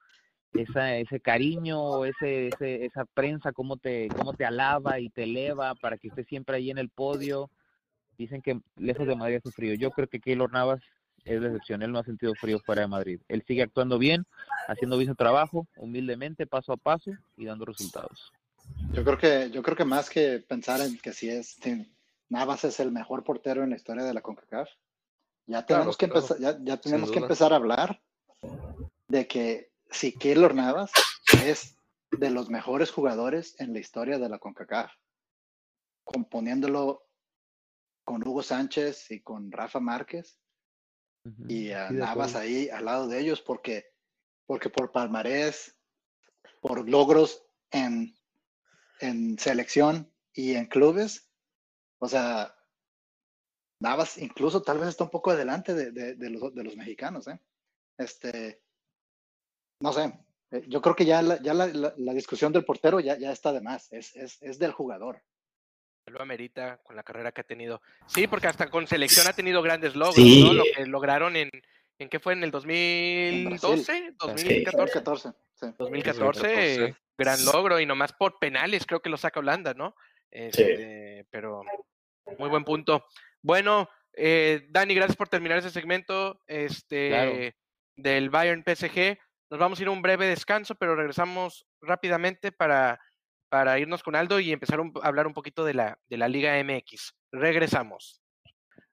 [0.54, 5.76] esa, ese cariño, ese, ese, esa prensa, cómo te, cómo te alaba y te eleva
[5.76, 7.50] para que estés siempre ahí en el podio.
[8.18, 9.74] Dicen que lejos de Madrid hace frío.
[9.76, 10.82] Yo creo que Keylor Navas
[11.26, 11.82] es la excepción.
[11.82, 13.20] Él no ha sentido frío fuera de Madrid.
[13.28, 14.26] Él sigue actuando bien,
[14.68, 18.32] haciendo bien su trabajo, humildemente, paso a paso y dando resultados.
[18.92, 21.58] Yo creo que, yo creo que más que pensar en que si es
[22.30, 24.70] Navas es el mejor portero en la historia de la CONCACAF,
[25.46, 28.02] ya tenemos que claro, empezar, ya, ya tenemos que empezar a hablar
[29.08, 30.92] de que si Keylor Navas
[31.46, 31.78] es
[32.12, 34.92] de los mejores jugadores en la historia de la CONCACAF,
[36.04, 37.06] componiéndolo
[38.04, 40.40] con Hugo Sánchez y con Rafa Márquez
[41.48, 43.86] y a sí, de Navas ahí al lado de ellos porque,
[44.46, 45.78] porque por palmarés,
[46.62, 48.14] por logros en,
[49.00, 51.30] en selección y en clubes,
[52.04, 52.54] o sea,
[53.80, 57.28] Navas incluso tal vez está un poco adelante de, de- de los, de los mexicanos,
[57.28, 57.40] ¿eh?
[57.98, 58.62] Este,
[59.80, 60.14] no sé,
[60.52, 63.32] eh, yo creo que ya la, ya la, la- la discusión del portero ya, ya
[63.32, 65.22] está de más, es, es, es del jugador.
[66.08, 67.82] Lo amerita con la carrera que ha tenido.
[68.08, 70.44] Sí, porque hasta con selección ha tenido grandes logros, Sí.
[70.44, 70.54] ¿no?
[70.54, 71.50] Lo que lograron en,
[71.98, 72.34] ¿en qué fue?
[72.34, 73.84] ¿En el 2012?
[73.84, 75.00] Sí, 2014.
[75.02, 75.66] 2014, sí.
[75.78, 76.96] 2014, 2014.
[77.18, 79.96] gran logro y nomás por penales creo que lo saca Holanda, ¿no?
[80.30, 81.62] Este, Pero
[82.38, 83.06] muy buen punto.
[83.42, 87.34] Bueno, eh, Dani, gracias por terminar ese segmento este, Claro.
[87.96, 89.18] del Bayern PSG.
[89.50, 93.00] Nos vamos a ir a un breve descanso, pero regresamos rápidamente para,
[93.50, 96.28] para irnos con Aldo y empezar un- a hablar un poquito de la, de la
[96.28, 97.14] Liga MX.
[97.32, 98.22] Regresamos.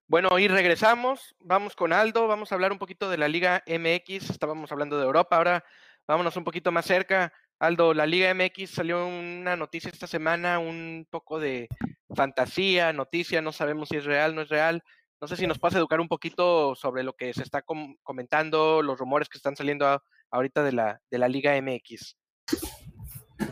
[0.07, 1.37] Bueno, y regresamos.
[1.39, 2.27] Vamos con Aldo.
[2.27, 4.29] Vamos a hablar un poquito de la Liga MX.
[4.31, 5.37] Estábamos hablando de Europa.
[5.37, 5.65] Ahora
[6.09, 7.33] vámonos un poquito más cerca.
[7.61, 11.69] Aldo, la Liga MX salió una noticia esta semana, un poco de
[12.17, 14.83] fantasía, noticia, no sabemos si es real, no es real.
[15.21, 18.81] No sé si nos puedes educar un poquito sobre lo que se está com- comentando,
[18.81, 22.17] los rumores que están saliendo ahorita de la, de la Liga MX.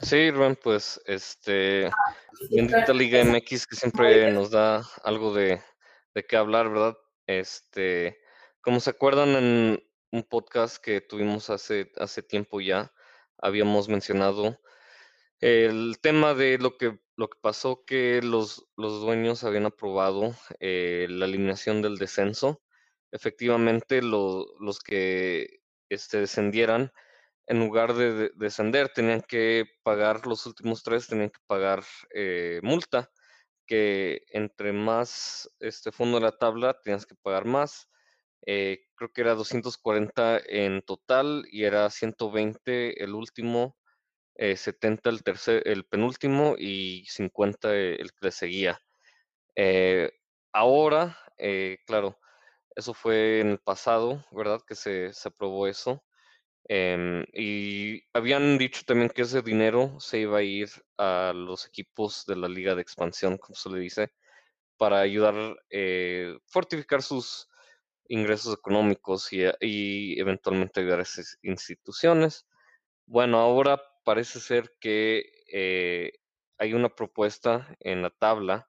[0.01, 1.90] Sí, Rubén, pues este,
[2.51, 5.61] bendita Liga MX que siempre nos da algo de,
[6.14, 6.97] de qué hablar, ¿verdad?
[7.27, 8.18] Este,
[8.62, 12.90] como se acuerdan en un podcast que tuvimos hace, hace tiempo ya,
[13.38, 14.59] habíamos mencionado
[15.40, 21.07] el tema de lo que, lo que pasó, que los, los dueños habían aprobado eh,
[21.11, 22.62] la eliminación del descenso.
[23.12, 26.92] Efectivamente, lo- los que este, descendieran,
[27.46, 32.61] en lugar de, de- descender, tenían que pagar los últimos tres, tenían que pagar eh,
[32.62, 33.11] multa.
[33.66, 37.88] que entre más este fondo de la tabla tenías que pagar más.
[38.46, 43.77] Eh, creo que era 240 en total y era 120 el último,
[44.37, 48.81] eh, 70 el tercer, el penúltimo y 50 el que le seguía.
[49.57, 50.12] Eh,
[50.53, 52.18] ahora, eh, claro,
[52.77, 54.61] eso fue en el pasado, ¿verdad?
[54.66, 56.05] Que se, se aprobó eso.
[56.68, 62.24] Em, y habían dicho también que ese dinero se iba a ir a los equipos
[62.27, 64.12] de la liga de expansión, como se le dice,
[64.79, 65.35] para ayudar,
[65.70, 67.48] eh, fortificar sus
[68.09, 72.47] ingresos económicos y, y eventualmente ayudar a esas instituciones.
[73.07, 76.12] Bueno, ahora parece ser que eh,
[76.59, 78.68] hay una propuesta en la tabla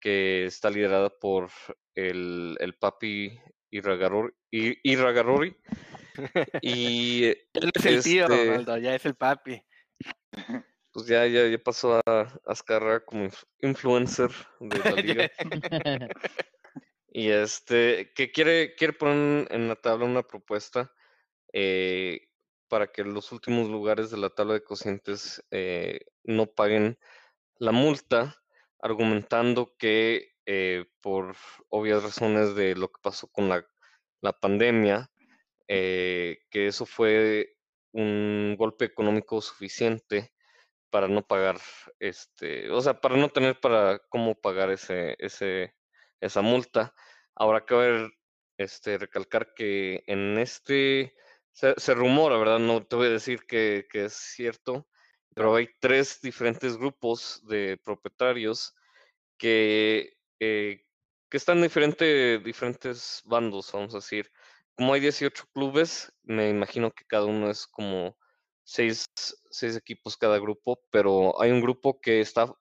[0.00, 1.50] que está liderada por
[1.94, 3.38] el, el papi
[3.70, 5.56] Irragarori, Irragarori
[6.62, 9.62] y Él es el tío, este, Ronaldo, ya es el papi.
[10.92, 15.30] pues ya, ya, ya pasó a, a como inf- influencer de la liga.
[17.16, 20.92] Y este, que quiere, quiere poner en la tabla una propuesta
[21.52, 22.26] eh,
[22.66, 26.98] para que los últimos lugares de la tabla de cocientes eh, no paguen
[27.58, 28.36] la multa,
[28.80, 31.36] argumentando que eh, por
[31.68, 33.64] obvias razones de lo que pasó con la,
[34.20, 35.08] la pandemia,
[35.68, 37.56] que eso fue
[37.92, 40.32] un golpe económico suficiente
[40.90, 41.60] para no pagar,
[42.00, 45.74] este, o sea, para no tener para cómo pagar ese, ese,
[46.20, 46.94] esa multa.
[47.34, 48.10] Ahora cabe
[48.58, 51.14] este, recalcar que en este
[51.52, 52.58] se, se rumora, ¿verdad?
[52.58, 54.88] No te voy a decir que, que es cierto,
[55.34, 58.74] pero hay tres diferentes grupos de propietarios
[59.36, 60.84] que, eh,
[61.28, 64.30] que están en diferente, diferentes bandos, vamos a decir.
[64.76, 68.16] Como hay 18 clubes, me imagino que cada uno es como
[68.64, 69.06] seis,
[69.50, 72.52] seis equipos cada grupo, pero hay un grupo que está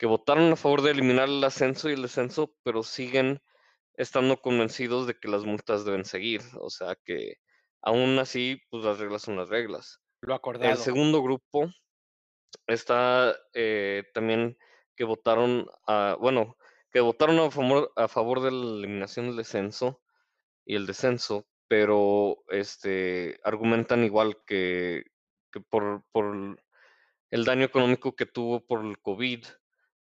[0.00, 3.42] que votaron a favor de eliminar el ascenso y el descenso, pero siguen
[3.92, 6.40] estando convencidos de que las multas deben seguir.
[6.58, 7.34] O sea que
[7.82, 10.00] aún así, pues las reglas son las reglas.
[10.22, 10.76] Lo El acordado.
[10.76, 11.68] segundo grupo
[12.66, 14.56] está eh, también
[14.96, 16.56] que votaron a, bueno,
[16.90, 20.00] que votaron a favor, a favor de la eliminación del descenso
[20.64, 25.04] y el descenso, pero este argumentan igual que,
[25.52, 26.58] que por, por
[27.30, 29.44] el daño económico que tuvo por el COVID,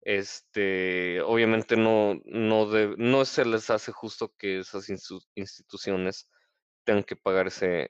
[0.06, 4.90] este, obviamente no, no, de- no se les hace justo que esas
[5.36, 6.30] instituciones
[6.86, 7.90] tengan que pagar ese,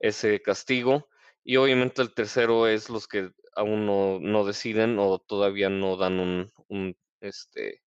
[0.00, 1.08] ese castigo.
[1.44, 6.20] Y obviamente el tercero es los que aún no, no deciden o todavía no dan
[6.20, 7.82] un, un este,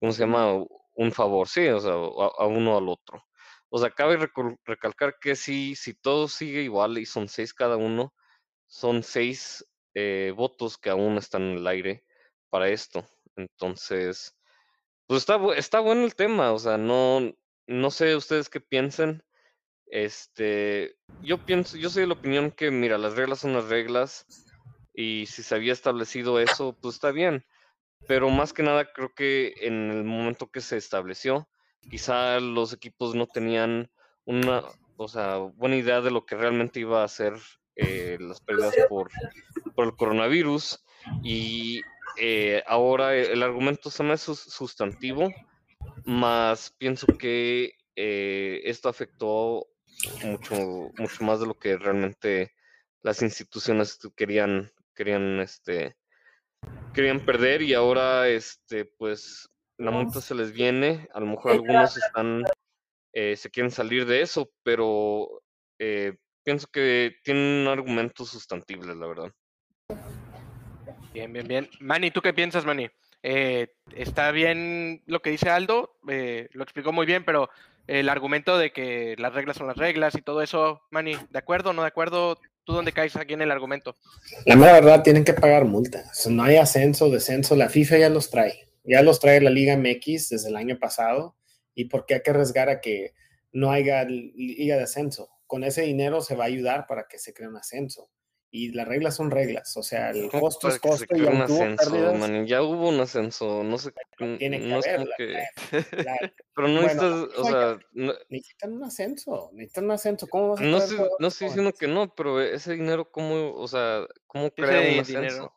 [0.00, 0.64] ¿cómo se llama?
[0.94, 3.24] Un favor, sí, o sea, a, uno al otro.
[3.70, 4.18] O sea, cabe
[4.64, 8.14] recalcar que si, si todo sigue igual y son seis cada uno,
[8.66, 12.04] son seis eh, votos que aún están en el aire
[12.50, 13.04] para esto.
[13.36, 14.36] Entonces,
[15.06, 17.32] pues está, está bueno el tema, o sea, no,
[17.66, 19.22] no sé ustedes qué piensen.
[19.86, 24.26] Este, yo pienso, yo soy de la opinión que, mira, las reglas son las reglas
[24.92, 27.44] y si se había establecido eso, pues está bien.
[28.06, 31.48] Pero más que nada creo que en el momento que se estableció,
[31.90, 33.90] quizá los equipos no tenían
[34.24, 34.62] una,
[34.96, 37.34] o sea, buena idea de lo que realmente iba a ser
[37.76, 39.10] eh, las pérdidas por,
[39.74, 40.84] por el coronavirus
[41.22, 41.80] y
[42.18, 45.36] eh, ahora el argumento se me sus- sustantivo,
[46.04, 49.66] más pienso que eh, esto afectó
[50.22, 50.56] mucho,
[50.96, 52.52] mucho más de lo que realmente
[53.02, 55.96] las instituciones querían, querían, este,
[56.92, 61.08] querían perder y ahora, este, pues, la multa se les viene.
[61.14, 62.44] A lo mejor algunos están,
[63.12, 65.42] eh, se quieren salir de eso, pero
[65.78, 69.32] eh, pienso que tienen un argumento sustantible, la verdad.
[71.18, 71.70] Bien, bien, bien.
[71.80, 72.88] Manny, ¿tú qué piensas, Manny?
[73.24, 77.50] Eh, está bien lo que dice Aldo, eh, lo explicó muy bien, pero
[77.88, 81.70] el argumento de que las reglas son las reglas y todo eso, Manny, ¿de acuerdo
[81.70, 82.38] o no de acuerdo?
[82.62, 83.96] ¿Tú dónde caes aquí en el argumento?
[84.46, 86.24] La mera verdad, tienen que pagar multas.
[86.28, 87.56] No hay ascenso, descenso.
[87.56, 88.68] La FIFA ya los trae.
[88.84, 91.34] Ya los trae la Liga MX desde el año pasado.
[91.74, 93.14] ¿Y por qué hay que arriesgar a que
[93.50, 95.30] no haya li- liga de ascenso?
[95.48, 98.08] Con ese dinero se va a ayudar para que se cree un ascenso.
[98.50, 99.76] Y las reglas son reglas.
[99.76, 102.46] O sea, el ¿Cómo costo es costo y un ascenso, pérdidas, man?
[102.46, 105.44] Ya hubo un ascenso, no sé, tiene que no que...
[106.06, 109.50] La- Pero no Bueno, necesitas, o sea, no, necesitan un ascenso.
[109.52, 110.26] Necesitan un ascenso.
[110.28, 113.68] ¿Cómo vas a no estoy, no estoy diciendo que no, pero ese dinero, ¿cómo, o
[113.68, 115.52] sea, cómo crea un ascenso?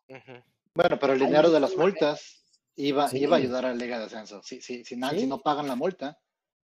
[0.76, 2.44] Bueno, pero el dinero de las multas
[2.76, 3.20] iba, Sí.
[3.20, 4.42] iba a ayudar a la Liga de Ascenso.
[4.44, 6.18] Si, si, si, na- si no pagan la multa,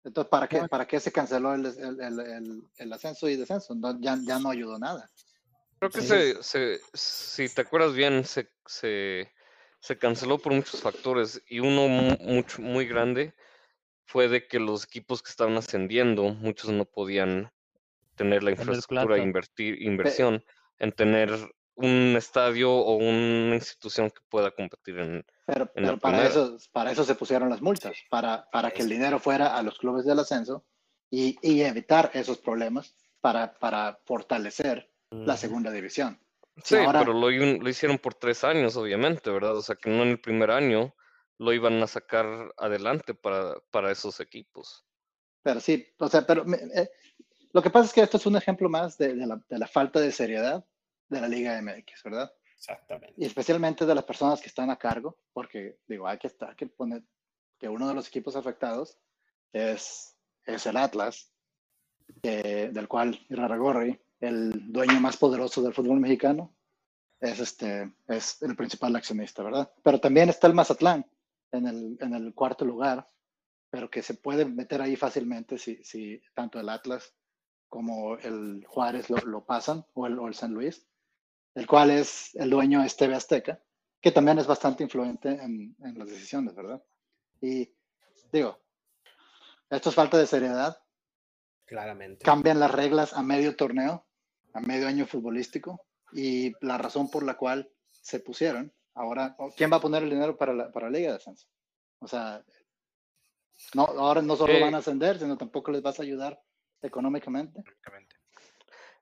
[0.04, 0.70] entonces ¿para qué, Bueno.
[0.70, 3.76] ¿para qué se canceló el, el, el, el- el ascenso y descenso?
[3.76, 5.10] No, ya, ya no ayudó nada.
[5.80, 6.08] Creo que Sí.
[6.08, 9.32] se, se, si te acuerdas bien, se, se,
[9.80, 13.34] se canceló por muchos factores y uno mu- mucho, muy grande
[14.06, 17.52] fue de que los equipos que estaban ascendiendo, muchos no podían
[18.16, 20.44] tener la infraestructura, invertir, inversión
[20.80, 21.30] en tener
[21.76, 25.26] un estadio o una institución que pueda competir en...
[25.46, 26.30] Pero, en la pero para, primera.
[26.30, 29.78] eso, para eso se pusieron las multas, para, para que el dinero fuera a los
[29.78, 30.66] clubes del ascenso
[31.12, 36.20] y, y evitar esos problemas para, para fortalecer la segunda división.
[36.64, 39.56] Sí, ahora- pero lo, lo hicieron por tres años, obviamente, ¿verdad?
[39.56, 40.94] O sea, que no en el primer año
[41.38, 42.26] lo iban a sacar
[42.58, 44.86] adelante para, para esos equipos.
[45.44, 46.90] Pero sí, o sea, pero me- eh,
[47.54, 49.68] lo que pasa es que esto es un ejemplo más de, de la, de la
[49.68, 50.66] falta de seriedad
[51.10, 52.34] de la Liga MX, ¿verdad?
[52.56, 53.14] Exactamente.
[53.18, 56.56] Y especialmente de las personas que están a cargo, porque digo, hay que, estar, hay
[56.56, 57.04] que poner
[57.60, 58.98] que uno de los equipos afectados
[59.54, 61.32] es, es el Atlas,
[62.24, 66.56] que- del cual Iraragorri, el dueño más poderoso del fútbol mexicano,
[67.20, 69.72] es, este, es el principal accionista, ¿verdad?
[69.84, 71.06] Pero también está el Mazatlán
[71.52, 73.10] en el, en el cuarto lugar,
[73.70, 77.14] pero que se puede meter ahí fácilmente si, si tanto el Atlas
[77.68, 80.88] como el Juárez lo, lo pasan, o el, o el San Luis,
[81.56, 83.62] el cual es el dueño es TV Azteca,
[84.00, 86.82] que también es bastante influente en, en las decisiones, ¿verdad?
[87.42, 87.70] Y
[88.32, 88.60] digo,
[89.70, 90.78] esto es falta de seriedad,
[91.66, 92.24] Claramente.
[92.24, 94.07] cambian las reglas a medio torneo,
[94.58, 98.74] a medio año futbolístico, y la razón por la cual se pusieron.
[98.96, 101.48] Ahora, ¿quién va a poner el dinero para la, para la Liga de Ascenso?
[102.00, 102.44] O sea,
[103.76, 106.42] no, ahora no solo van a ascender, sino tampoco les vas a ayudar
[106.82, 107.64] económicamente.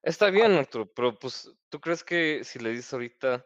[0.01, 3.45] Está bien, Arturo, pero pues, ¿tú crees que si le dices ahorita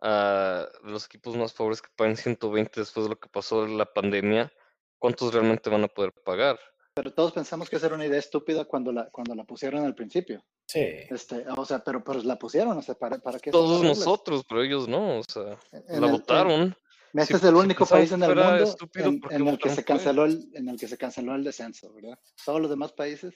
[0.00, 3.92] a los equipos más pobres que paguen 120 después de lo que pasó en la
[3.92, 4.52] pandemia,
[4.98, 6.58] cuántos realmente van a poder pagar?
[6.98, 9.94] Pero todos pensamos que esa era una idea estúpida cuando la, cuando la pusieron al
[9.94, 10.44] principio.
[10.66, 10.80] Sí.
[11.08, 13.52] Este, o sea, pero, pero la pusieron, o sea, ¿para, para qué?
[13.52, 15.56] Todos nosotros, pero ellos no, o sea,
[15.86, 16.76] En la el- votaron.
[17.14, 19.58] Este Si- es el único país en el mundo estúpido, en, ¿por qué en el
[19.60, 22.18] que se canceló el, en el que se canceló el descenso, ¿verdad?
[22.44, 23.32] Todos los demás países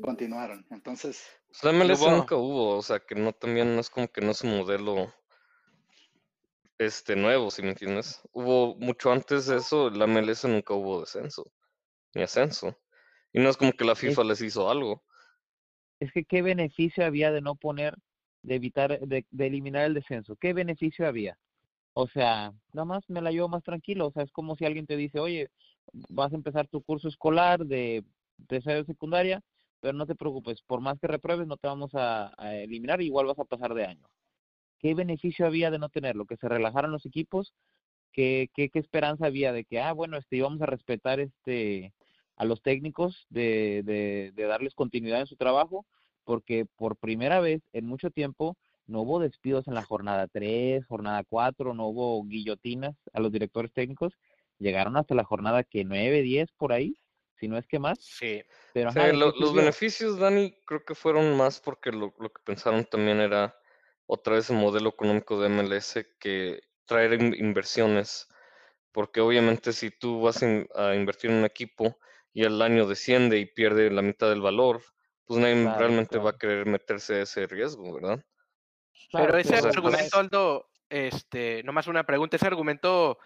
[0.00, 0.66] continuaron.
[0.70, 1.22] Entonces,
[1.62, 4.40] la MLS nunca hubo, o sea, que no también no es como que no es
[4.40, 5.12] un modelo
[6.78, 8.22] este nuevo, si me entiendes.
[8.32, 11.52] Hubo mucho antes de eso, la MLS nunca hubo descenso
[12.14, 12.76] ni ascenso.
[13.32, 15.04] Y no es como que la FIFA les hizo algo.
[16.00, 17.94] Es que qué beneficio había de no poner,
[18.42, 20.36] de evitar, de, de eliminar el descenso.
[20.36, 21.38] ¿Qué beneficio había?
[21.92, 24.08] O sea, nada más me la llevo más tranquilo.
[24.08, 25.48] O sea, es como si alguien te dice, oye,
[25.92, 28.04] vas a empezar tu curso escolar de
[28.48, 29.42] tercera secundaria,
[29.80, 33.26] pero no te preocupes, por más que repruebes, no te vamos a, a eliminar, igual
[33.26, 34.06] vas a pasar de año.
[34.78, 36.26] ¿Qué beneficio había de no tenerlo?
[36.26, 37.54] Que se relajaran los equipos,
[38.12, 41.94] ¿qué, qué, qué esperanza había de que, ah, bueno, este, íbamos a respetar este
[42.36, 45.86] a los técnicos de, de, de darles continuidad en su trabajo,
[46.24, 51.22] porque por primera vez en mucho tiempo no hubo despidos en la jornada 3, jornada
[51.28, 54.14] 4, no hubo guillotinas a los directores técnicos,
[54.58, 56.96] llegaron hasta la jornada que 9, 10 por ahí,
[57.38, 58.42] si no es que más, Sí.
[58.72, 61.92] pero O ajá, sea, ¿de qué lo- los beneficios, Dani, creo que fueron más porque
[61.92, 63.54] lo, lo que pensaron también era
[64.06, 68.28] otra vez el modelo económico de MLS que traer in- inversiones,
[68.92, 71.98] porque obviamente si tú vas in- a invertir en un equipo
[72.34, 74.82] y el año desciende y pierde la mitad del valor,
[75.26, 78.24] pues nadie Claro, realmente va a querer meterse a ese riesgo, ¿verdad?
[79.10, 83.18] Claro, Pero ese o sea, argumento, Aldo, este, nomás una pregunta, ese argumento,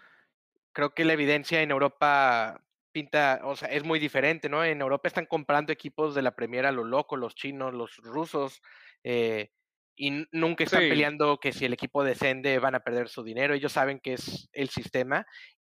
[0.73, 4.63] creo que la evidencia en Europa pinta, o sea, es muy diferente, ¿no?
[4.65, 8.61] En Europa están comprando equipos de la Premier a lo loco, los chinos, los rusos,
[9.03, 9.51] eh,
[9.95, 10.89] y nunca están Sí.
[10.89, 14.49] peleando que si el equipo descende van a perder su dinero, ellos saben que es
[14.51, 15.25] el sistema,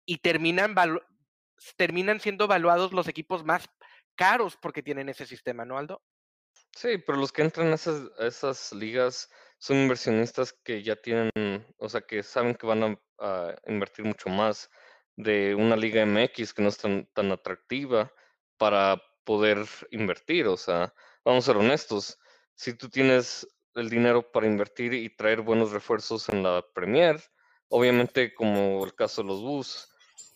[0.05, 0.75] y terminan,
[1.75, 3.69] terminan siendo evaluados los equipos más
[4.15, 6.01] caros porque tienen ese sistema, ¿no, Aldo?
[6.75, 11.31] Sí, pero los que entran a esas, a esas ligas son inversionistas que ya tienen,
[11.77, 14.69] o sea, que saben que van a, a invertir mucho más
[15.15, 18.11] de una liga MX que no es tan, tan atractiva
[18.57, 20.47] para poder invertir.
[20.47, 20.93] O sea,
[21.25, 22.19] vamos a ser honestos,
[22.55, 27.21] si tú tienes el dinero para invertir y traer buenos refuerzos en la Premier,
[27.69, 29.89] obviamente como el caso de los Bus,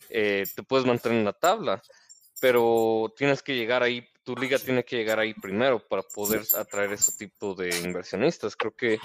[0.10, 1.82] eh, te puedes mantener en la tabla,
[2.40, 6.94] pero tienes que llegar ahí, tu liga tiene que llegar ahí primero para poder atraer
[6.94, 8.56] ese tipo de inversionistas.
[8.56, 9.00] Creo que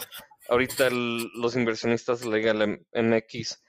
[0.49, 3.63] ahorita los inversionistas de la Liga MX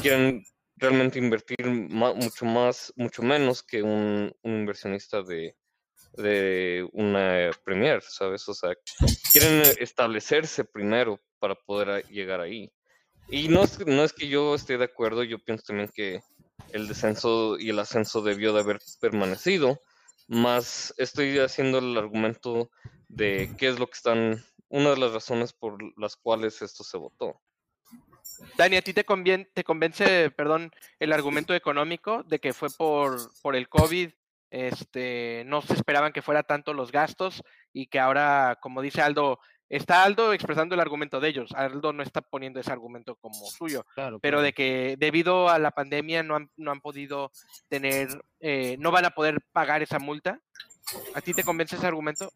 [0.00, 0.44] quieren
[0.76, 5.56] realmente invertir mucho más, mucho menos que un inversionista de,
[6.16, 8.48] de una Premier, ¿sabes?
[8.48, 8.74] O sea,
[9.32, 12.70] quieren establecerse primero para poder llegar ahí.
[13.28, 16.20] Y no es, no es que yo esté de acuerdo, yo pienso también que
[16.72, 19.78] el descenso y el ascenso debió de haber permanecido,
[20.28, 22.70] más estoy haciendo el argumento
[23.08, 26.96] de qué es lo que están, una de las razones por las cuales esto se
[26.98, 27.40] votó.
[28.56, 33.30] Dani, ¿a ti te, convien- te convence, perdón, el argumento económico de que fue por,
[33.42, 34.10] por el COVID,
[34.50, 37.42] este, no se esperaban que fuera tanto los gastos
[37.72, 39.38] y que ahora, como dice Aldo,
[39.68, 43.84] está Aldo expresando el argumento de ellos, Aldo no está poniendo ese argumento como suyo,
[43.94, 44.42] Claro, pero claro.
[44.42, 47.30] de que debido a la pandemia no han, no han podido
[47.68, 48.08] tener,
[48.40, 50.40] eh, no van a poder pagar esa multa.
[51.14, 52.32] ¿A ti te convence ese argumento?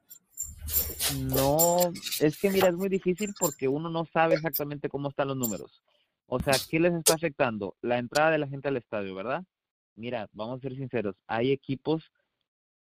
[1.19, 5.37] No, es que mira, es muy difícil porque uno no sabe exactamente cómo están los
[5.37, 5.83] números.
[6.27, 7.77] O sea, ¿qué les está afectando?
[7.83, 9.43] La entrada de la gente al estadio, ¿verdad?
[9.97, 12.11] Mira, vamos a ser sinceros, hay equipos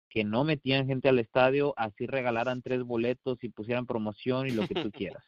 [0.09, 4.67] que no metían gente al estadio, así regalaran tres boletos y pusieran promoción y lo
[4.67, 5.25] que tú quieras.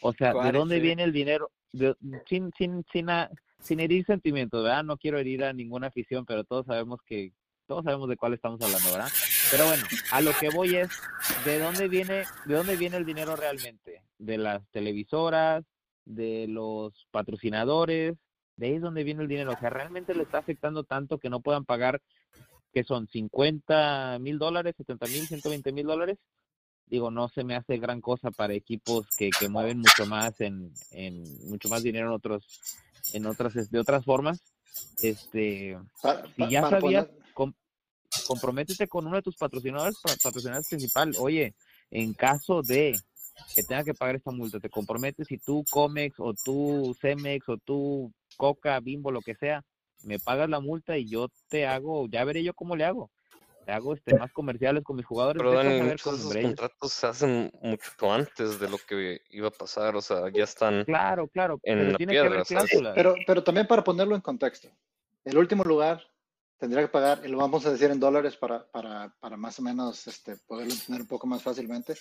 [0.00, 1.50] O sea, ¿de dónde viene el dinero?
[1.72, 1.94] De-
[2.28, 3.30] sin, sin, sin, a-
[3.60, 4.82] sin herir sentimientos, ¿verdad?
[4.84, 7.32] No quiero herir a ninguna afición, pero todos sabemos que,
[7.66, 9.08] todos sabemos de cuál estamos hablando, ¿verdad?
[9.50, 10.88] Pero bueno, a lo que voy es,
[11.44, 14.02] ¿de dónde viene, de dónde viene el dinero realmente?
[14.18, 15.64] De las televisoras,
[16.04, 18.16] de los patrocinadores,
[18.56, 19.52] de ahí es donde viene el dinero.
[19.52, 22.00] O sea, realmente le está afectando tanto que no puedan pagar,
[22.72, 26.18] que son 50 mil dólares, 70 mil, 120 mil dólares.
[26.86, 30.70] Digo, no se me hace gran cosa para equipos que, que mueven mucho más en,
[30.90, 32.44] en mucho más dinero en otros,
[33.12, 34.38] en otras, de otras formas.
[35.00, 35.78] Este,
[36.36, 37.54] si ya para sabías, poner- com-
[38.26, 41.14] comprométete con uno de tus patrocinadores, pa- patrocinadores principal.
[41.18, 41.54] Oye,
[41.90, 42.96] en caso de
[43.54, 47.56] que tenga que pagar esta multa, te comprometes y tú Comex o tú Cemex o
[47.58, 49.64] tú Coca, Bimbo, lo que sea,
[50.02, 53.10] me pagas la multa y yo te hago, ya veré yo cómo le hago.
[53.64, 55.40] Te hago este más comerciales con mis jugadores.
[55.40, 59.96] Pero Dani, muchos de contratos se hacen mucho antes de lo que iba a pasar,
[59.96, 62.94] o sea, ya están Claro, claro, en pero la tiene que piedra, cláusulas.
[62.94, 64.68] Pero, pero también para ponerlo en contexto,
[65.24, 66.02] el último lugar
[66.58, 69.62] tendría que pagar, y lo vamos a decir en dólares para, para, para más o
[69.62, 71.94] menos este, poderlo entender un poco más fácilmente.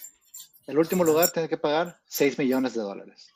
[0.68, 3.30] El último lugar tiene que pagar 6 millones de dólares.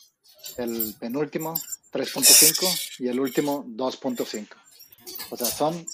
[0.57, 1.53] El penúltimo
[1.91, 4.47] 3.5 y el último 2.5.
[5.31, 5.85] O sea, son,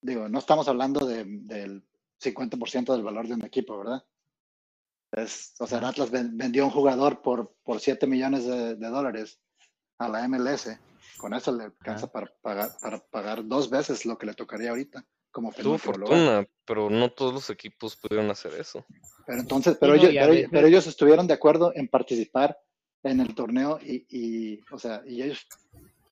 [0.00, 1.82] digo, no estamos hablando de- del
[2.22, 4.04] 50% del valor de un equipo, ¿verdad?
[5.12, 8.88] Es, o sea, el Atlas ven- vendió un jugador por, por 7 millones de, de
[8.88, 9.38] dólares
[9.98, 10.68] a la MLS.
[11.18, 15.04] Con eso le alcanza para pagar, para pagar dos veces lo que le tocaría ahorita
[15.30, 18.86] como tuvo fortuna, pero no todos los equipos pudieron hacer eso.
[19.26, 22.56] Pero entonces, pero, no, ellos, pero ellos estuvieron de acuerdo en participar
[23.04, 25.46] en el torneo y, y, o sea, y ellos,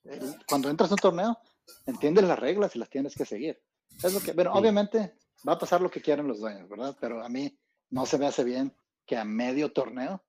[0.04, 1.38] el- cuando entras a un torneo,
[1.86, 3.60] entiendes las reglas y las tienes que seguir.
[4.02, 4.58] Es lo que, bueno, Sí.
[4.58, 5.14] obviamente
[5.46, 6.96] va a pasar lo que quieran los dueños, ¿verdad?
[7.00, 7.56] Pero a mí
[7.90, 8.74] no se me hace bien
[9.06, 10.22] que a medio torneo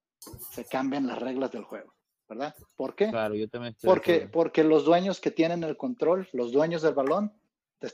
[0.52, 1.94] se cambien las reglas del juego,
[2.28, 2.56] ¿verdad?
[2.76, 3.10] ¿Por qué?
[3.10, 7.34] Claro, yo también Porque, porque los dueños que tienen el control, los dueños del balón,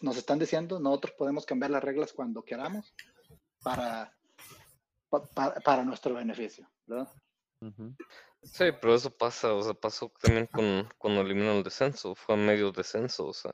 [0.01, 2.93] nos están diciendo, nosotros podemos cambiar las reglas cuando queramos
[3.63, 4.15] para,
[5.09, 7.11] pa- pa- para nuestro beneficio, ¿verdad?
[7.61, 7.95] Ujú.
[8.42, 12.38] Sí, pero eso pasa, o sea, pasó también con cuando eliminaron el descenso, fue a
[12.38, 13.52] medio descenso, o sea,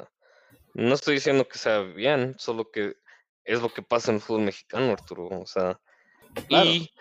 [0.73, 2.95] no estoy diciendo que sea bien, solo que
[3.43, 5.79] es lo que pasa en el fútbol mexicano, Arturo, o sea,
[6.47, 6.69] Claro.
[6.69, 6.91] y,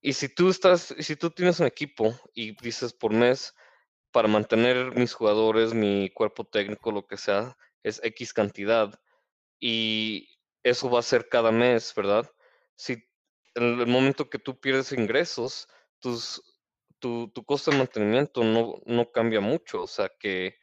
[0.00, 3.54] y si tú estás, si tú tienes un equipo y dices por mes,
[4.12, 9.00] para mantener mis jugadores, mi cuerpo técnico, lo que sea, es X cantidad,
[9.58, 10.28] y
[10.62, 12.30] eso va a ser cada mes, ¿verdad?
[12.76, 12.92] Si
[13.54, 15.68] en el momento que tú pierdes ingresos,
[15.98, 16.42] tus,
[17.04, 20.54] tu, tu costo de mantenimiento no, no cambia mucho, o sea que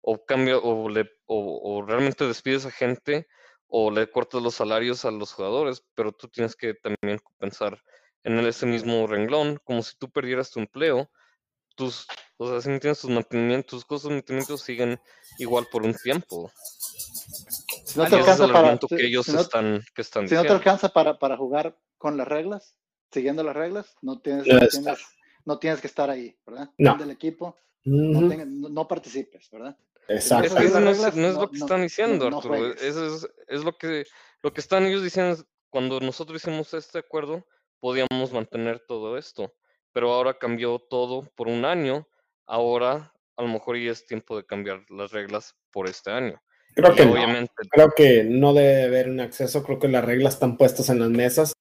[0.00, 3.28] o cambia o, le, o, o realmente despides a gente
[3.66, 7.82] o le cortas los salarios a los jugadores, pero tú tienes que también compensar
[8.24, 11.10] en ese mismo renglón, como si tú perdieras tu empleo,
[11.76, 12.06] tus,
[12.38, 14.98] o sea, si me entiendes, tus mantenimientos, tus costos de mantenimiento siguen
[15.36, 16.50] igual por un tiempo.
[17.84, 19.84] Si no Y te ese es alcanza el para, si- que ellos si no- están,
[19.94, 22.74] que están si no te alcanza para, para jugar con las reglas,
[23.12, 24.98] siguiendo las reglas, no tienes, no tienes,
[25.44, 26.70] no tienes que estar ahí, ¿verdad?
[26.78, 26.96] No.
[26.96, 29.76] Del equipo, no, Ujú, tenga- no- no participes, ¿verdad?
[30.08, 30.46] Exacto.
[30.46, 32.74] Es que eso las no es, no lo que no- están diciendo, no Arturo.
[32.74, 34.04] Eso es, es lo que
[34.42, 35.32] lo que están ellos diciendo.
[35.34, 37.46] es, Cuando nosotros hicimos este acuerdo,
[37.78, 39.54] podíamos mantener todo esto.
[39.92, 42.08] Pero ahora cambió todo por un año.
[42.46, 46.42] Ahora a lo mejor ya es tiempo de cambiar las reglas por este año.
[46.74, 47.12] Creo Y que no.
[47.12, 49.62] obviamente, Creo que no debe haber un acceso.
[49.62, 51.52] Creo que las reglas están puestas en las mesas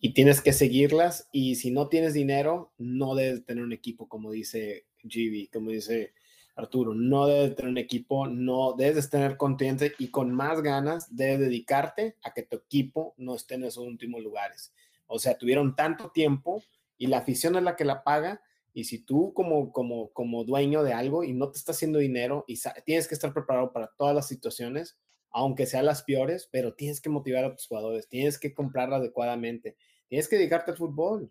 [0.00, 1.28] y tienes que seguirlas.
[1.32, 6.12] Y si no tienes dinero, no debes tener un equipo, como dice GB, como dice
[6.54, 6.94] Arturo.
[6.94, 11.40] No debes tener un equipo, no debes de tener consciente y con más ganas debes
[11.40, 14.72] dedicarte a que tu equipo no esté en esos últimos lugares.
[15.06, 16.62] O sea, tuvieron tanto tiempo
[16.98, 18.40] y la afición es la que la paga.
[18.72, 22.44] Y si tú como, como, como dueño de algo y no te está haciendo dinero
[22.46, 24.98] y tienes que estar preparado para todas las situaciones,
[25.36, 29.76] aunque sean las peores, pero tienes que motivar a tus jugadores, tienes que comprar adecuadamente,
[30.08, 31.30] tienes que dedicarte al fútbol.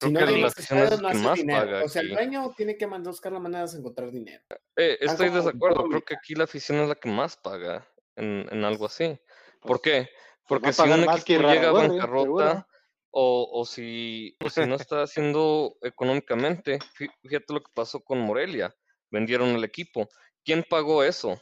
[0.00, 1.60] Si no que hay la más afición es estadios, el no que hace más dinero.
[1.60, 4.42] paga O sea, el dueño tiene que buscar la manera de encontrar dinero.
[4.76, 8.46] Eh, estoy de desacuerdo, creo que aquí la afición es la que más paga en,
[8.50, 9.20] en algo así.
[9.60, 10.08] ¿Por qué?
[10.48, 12.68] pues va Porque si un equipo llega a Irarrázaval, bancarrota
[13.10, 18.18] o, o, si, o si no está haciendo económicamente, fí- fíjate lo que pasó con
[18.18, 18.74] Morelia,
[19.10, 20.08] vendieron el equipo.
[20.42, 21.38] ¿Quién pagó eso?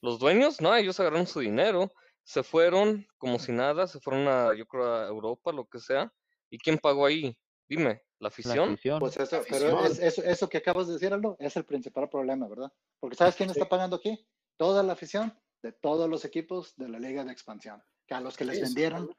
[0.00, 0.60] ¿Los dueños?
[0.60, 1.92] No, ellos agarraron su dinero,
[2.22, 6.12] se fueron como si nada, se fueron a, yo creo, a Europa, lo que sea.
[6.50, 7.36] ¿Y quién pagó ahí?
[7.68, 8.72] Dime, ¿la La afición?
[8.72, 9.00] afición.
[9.00, 9.60] Pues eso, afición.
[9.76, 12.72] pero es- eso, eso que acabas de decir, Aldo, es el principal problema, ¿verdad?
[13.00, 14.26] Porque ¿sabes quién está pagando aquí?
[14.56, 18.36] Toda la afición de todos los equipos de la Liga de Expansión, que a los
[18.36, 19.10] que les vendieron,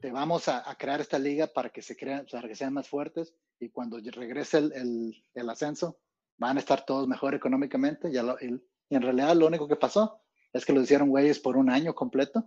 [0.00, 2.88] te vamos a, a crear esta liga para que se crean, para que sean más
[2.88, 6.00] fuertes y cuando regrese el, el- el ascenso,
[6.36, 8.60] van a estar todos mejor económicamente y, a lo- y-
[8.90, 10.20] y en realidad lo único que pasó
[10.54, 12.46] es que los hicieron güeyes por un año completo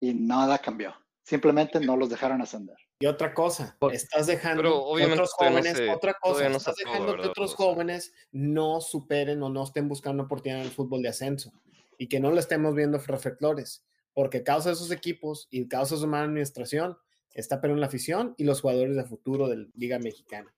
[0.00, 0.94] y nada cambió.
[1.22, 2.76] Simplemente no los dejaron ascender.
[3.00, 6.56] Y otra cosa, estás dejando Pero que obviamente otros no jóvenes, se- otra cosa, no
[6.56, 11.02] estás dejando que otros jóvenes no superen o no estén buscando oportunidad en el fútbol
[11.02, 11.52] de ascenso
[11.98, 16.00] y que no le estemos viendo reflectores, porque causa de esos equipos y causa de
[16.02, 16.96] su mala administración
[17.34, 20.54] está perdiendo la afición y los jugadores de futuro de la Liga Mexicana.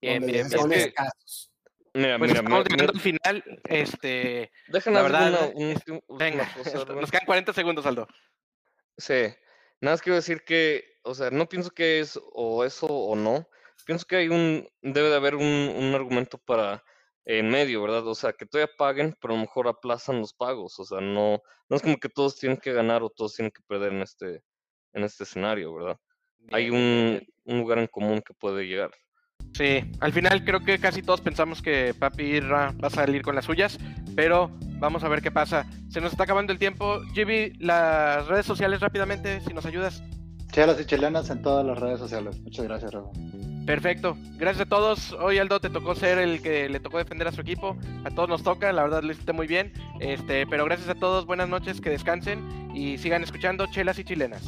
[0.00, 0.72] Bien, donde bien, son bien.
[0.80, 1.51] Es que- escasos.
[1.94, 3.60] Mira, Pues mira, estamos me- llegando al final.
[3.64, 5.80] Este, dejen la verdad, una,
[6.18, 8.08] venga, cosa, nos quedan 40 segundos, Aldo.
[8.96, 9.34] Sí,
[9.80, 13.46] nada más quiero decir que, o sea, no pienso que es o eso o no.
[13.84, 16.82] Pienso que hay un, debe de haber un, un argumento para
[17.24, 18.06] en medio, ¿verdad?
[18.06, 20.78] O sea, que todavía paguen, pero a lo mejor aplazan los pagos.
[20.78, 23.62] O sea, no, no es como que todos tienen que ganar o todos tienen que
[23.66, 24.42] perder en este,
[24.92, 25.98] en este escenario, ¿verdad?
[26.52, 26.74] Hay Bien,
[27.44, 28.90] un, un lugar en común que puede llegar.
[29.54, 33.34] Sí, al final creo que casi todos pensamos que Papi Irra va a salir con
[33.34, 33.78] las suyas,
[34.16, 35.66] pero vamos a ver qué pasa.
[35.90, 37.00] Se nos está acabando el tiempo.
[37.14, 40.02] Gibi, las redes sociales rápidamente, si nos ayudas.
[40.52, 42.38] Chelas y chilenas en todas las redes sociales.
[42.40, 43.10] Muchas gracias, Raúl.
[43.66, 44.16] Perfecto.
[44.36, 45.12] Gracias a todos.
[45.12, 47.76] Hoy Aldo te tocó ser el que le tocó defender a su equipo.
[48.04, 49.72] A todos nos toca, la verdad lo hiciste muy bien.
[50.00, 54.42] Este, pero gracias a todos, buenas noches, que descansen y sigan escuchando Chelas y Chilenas.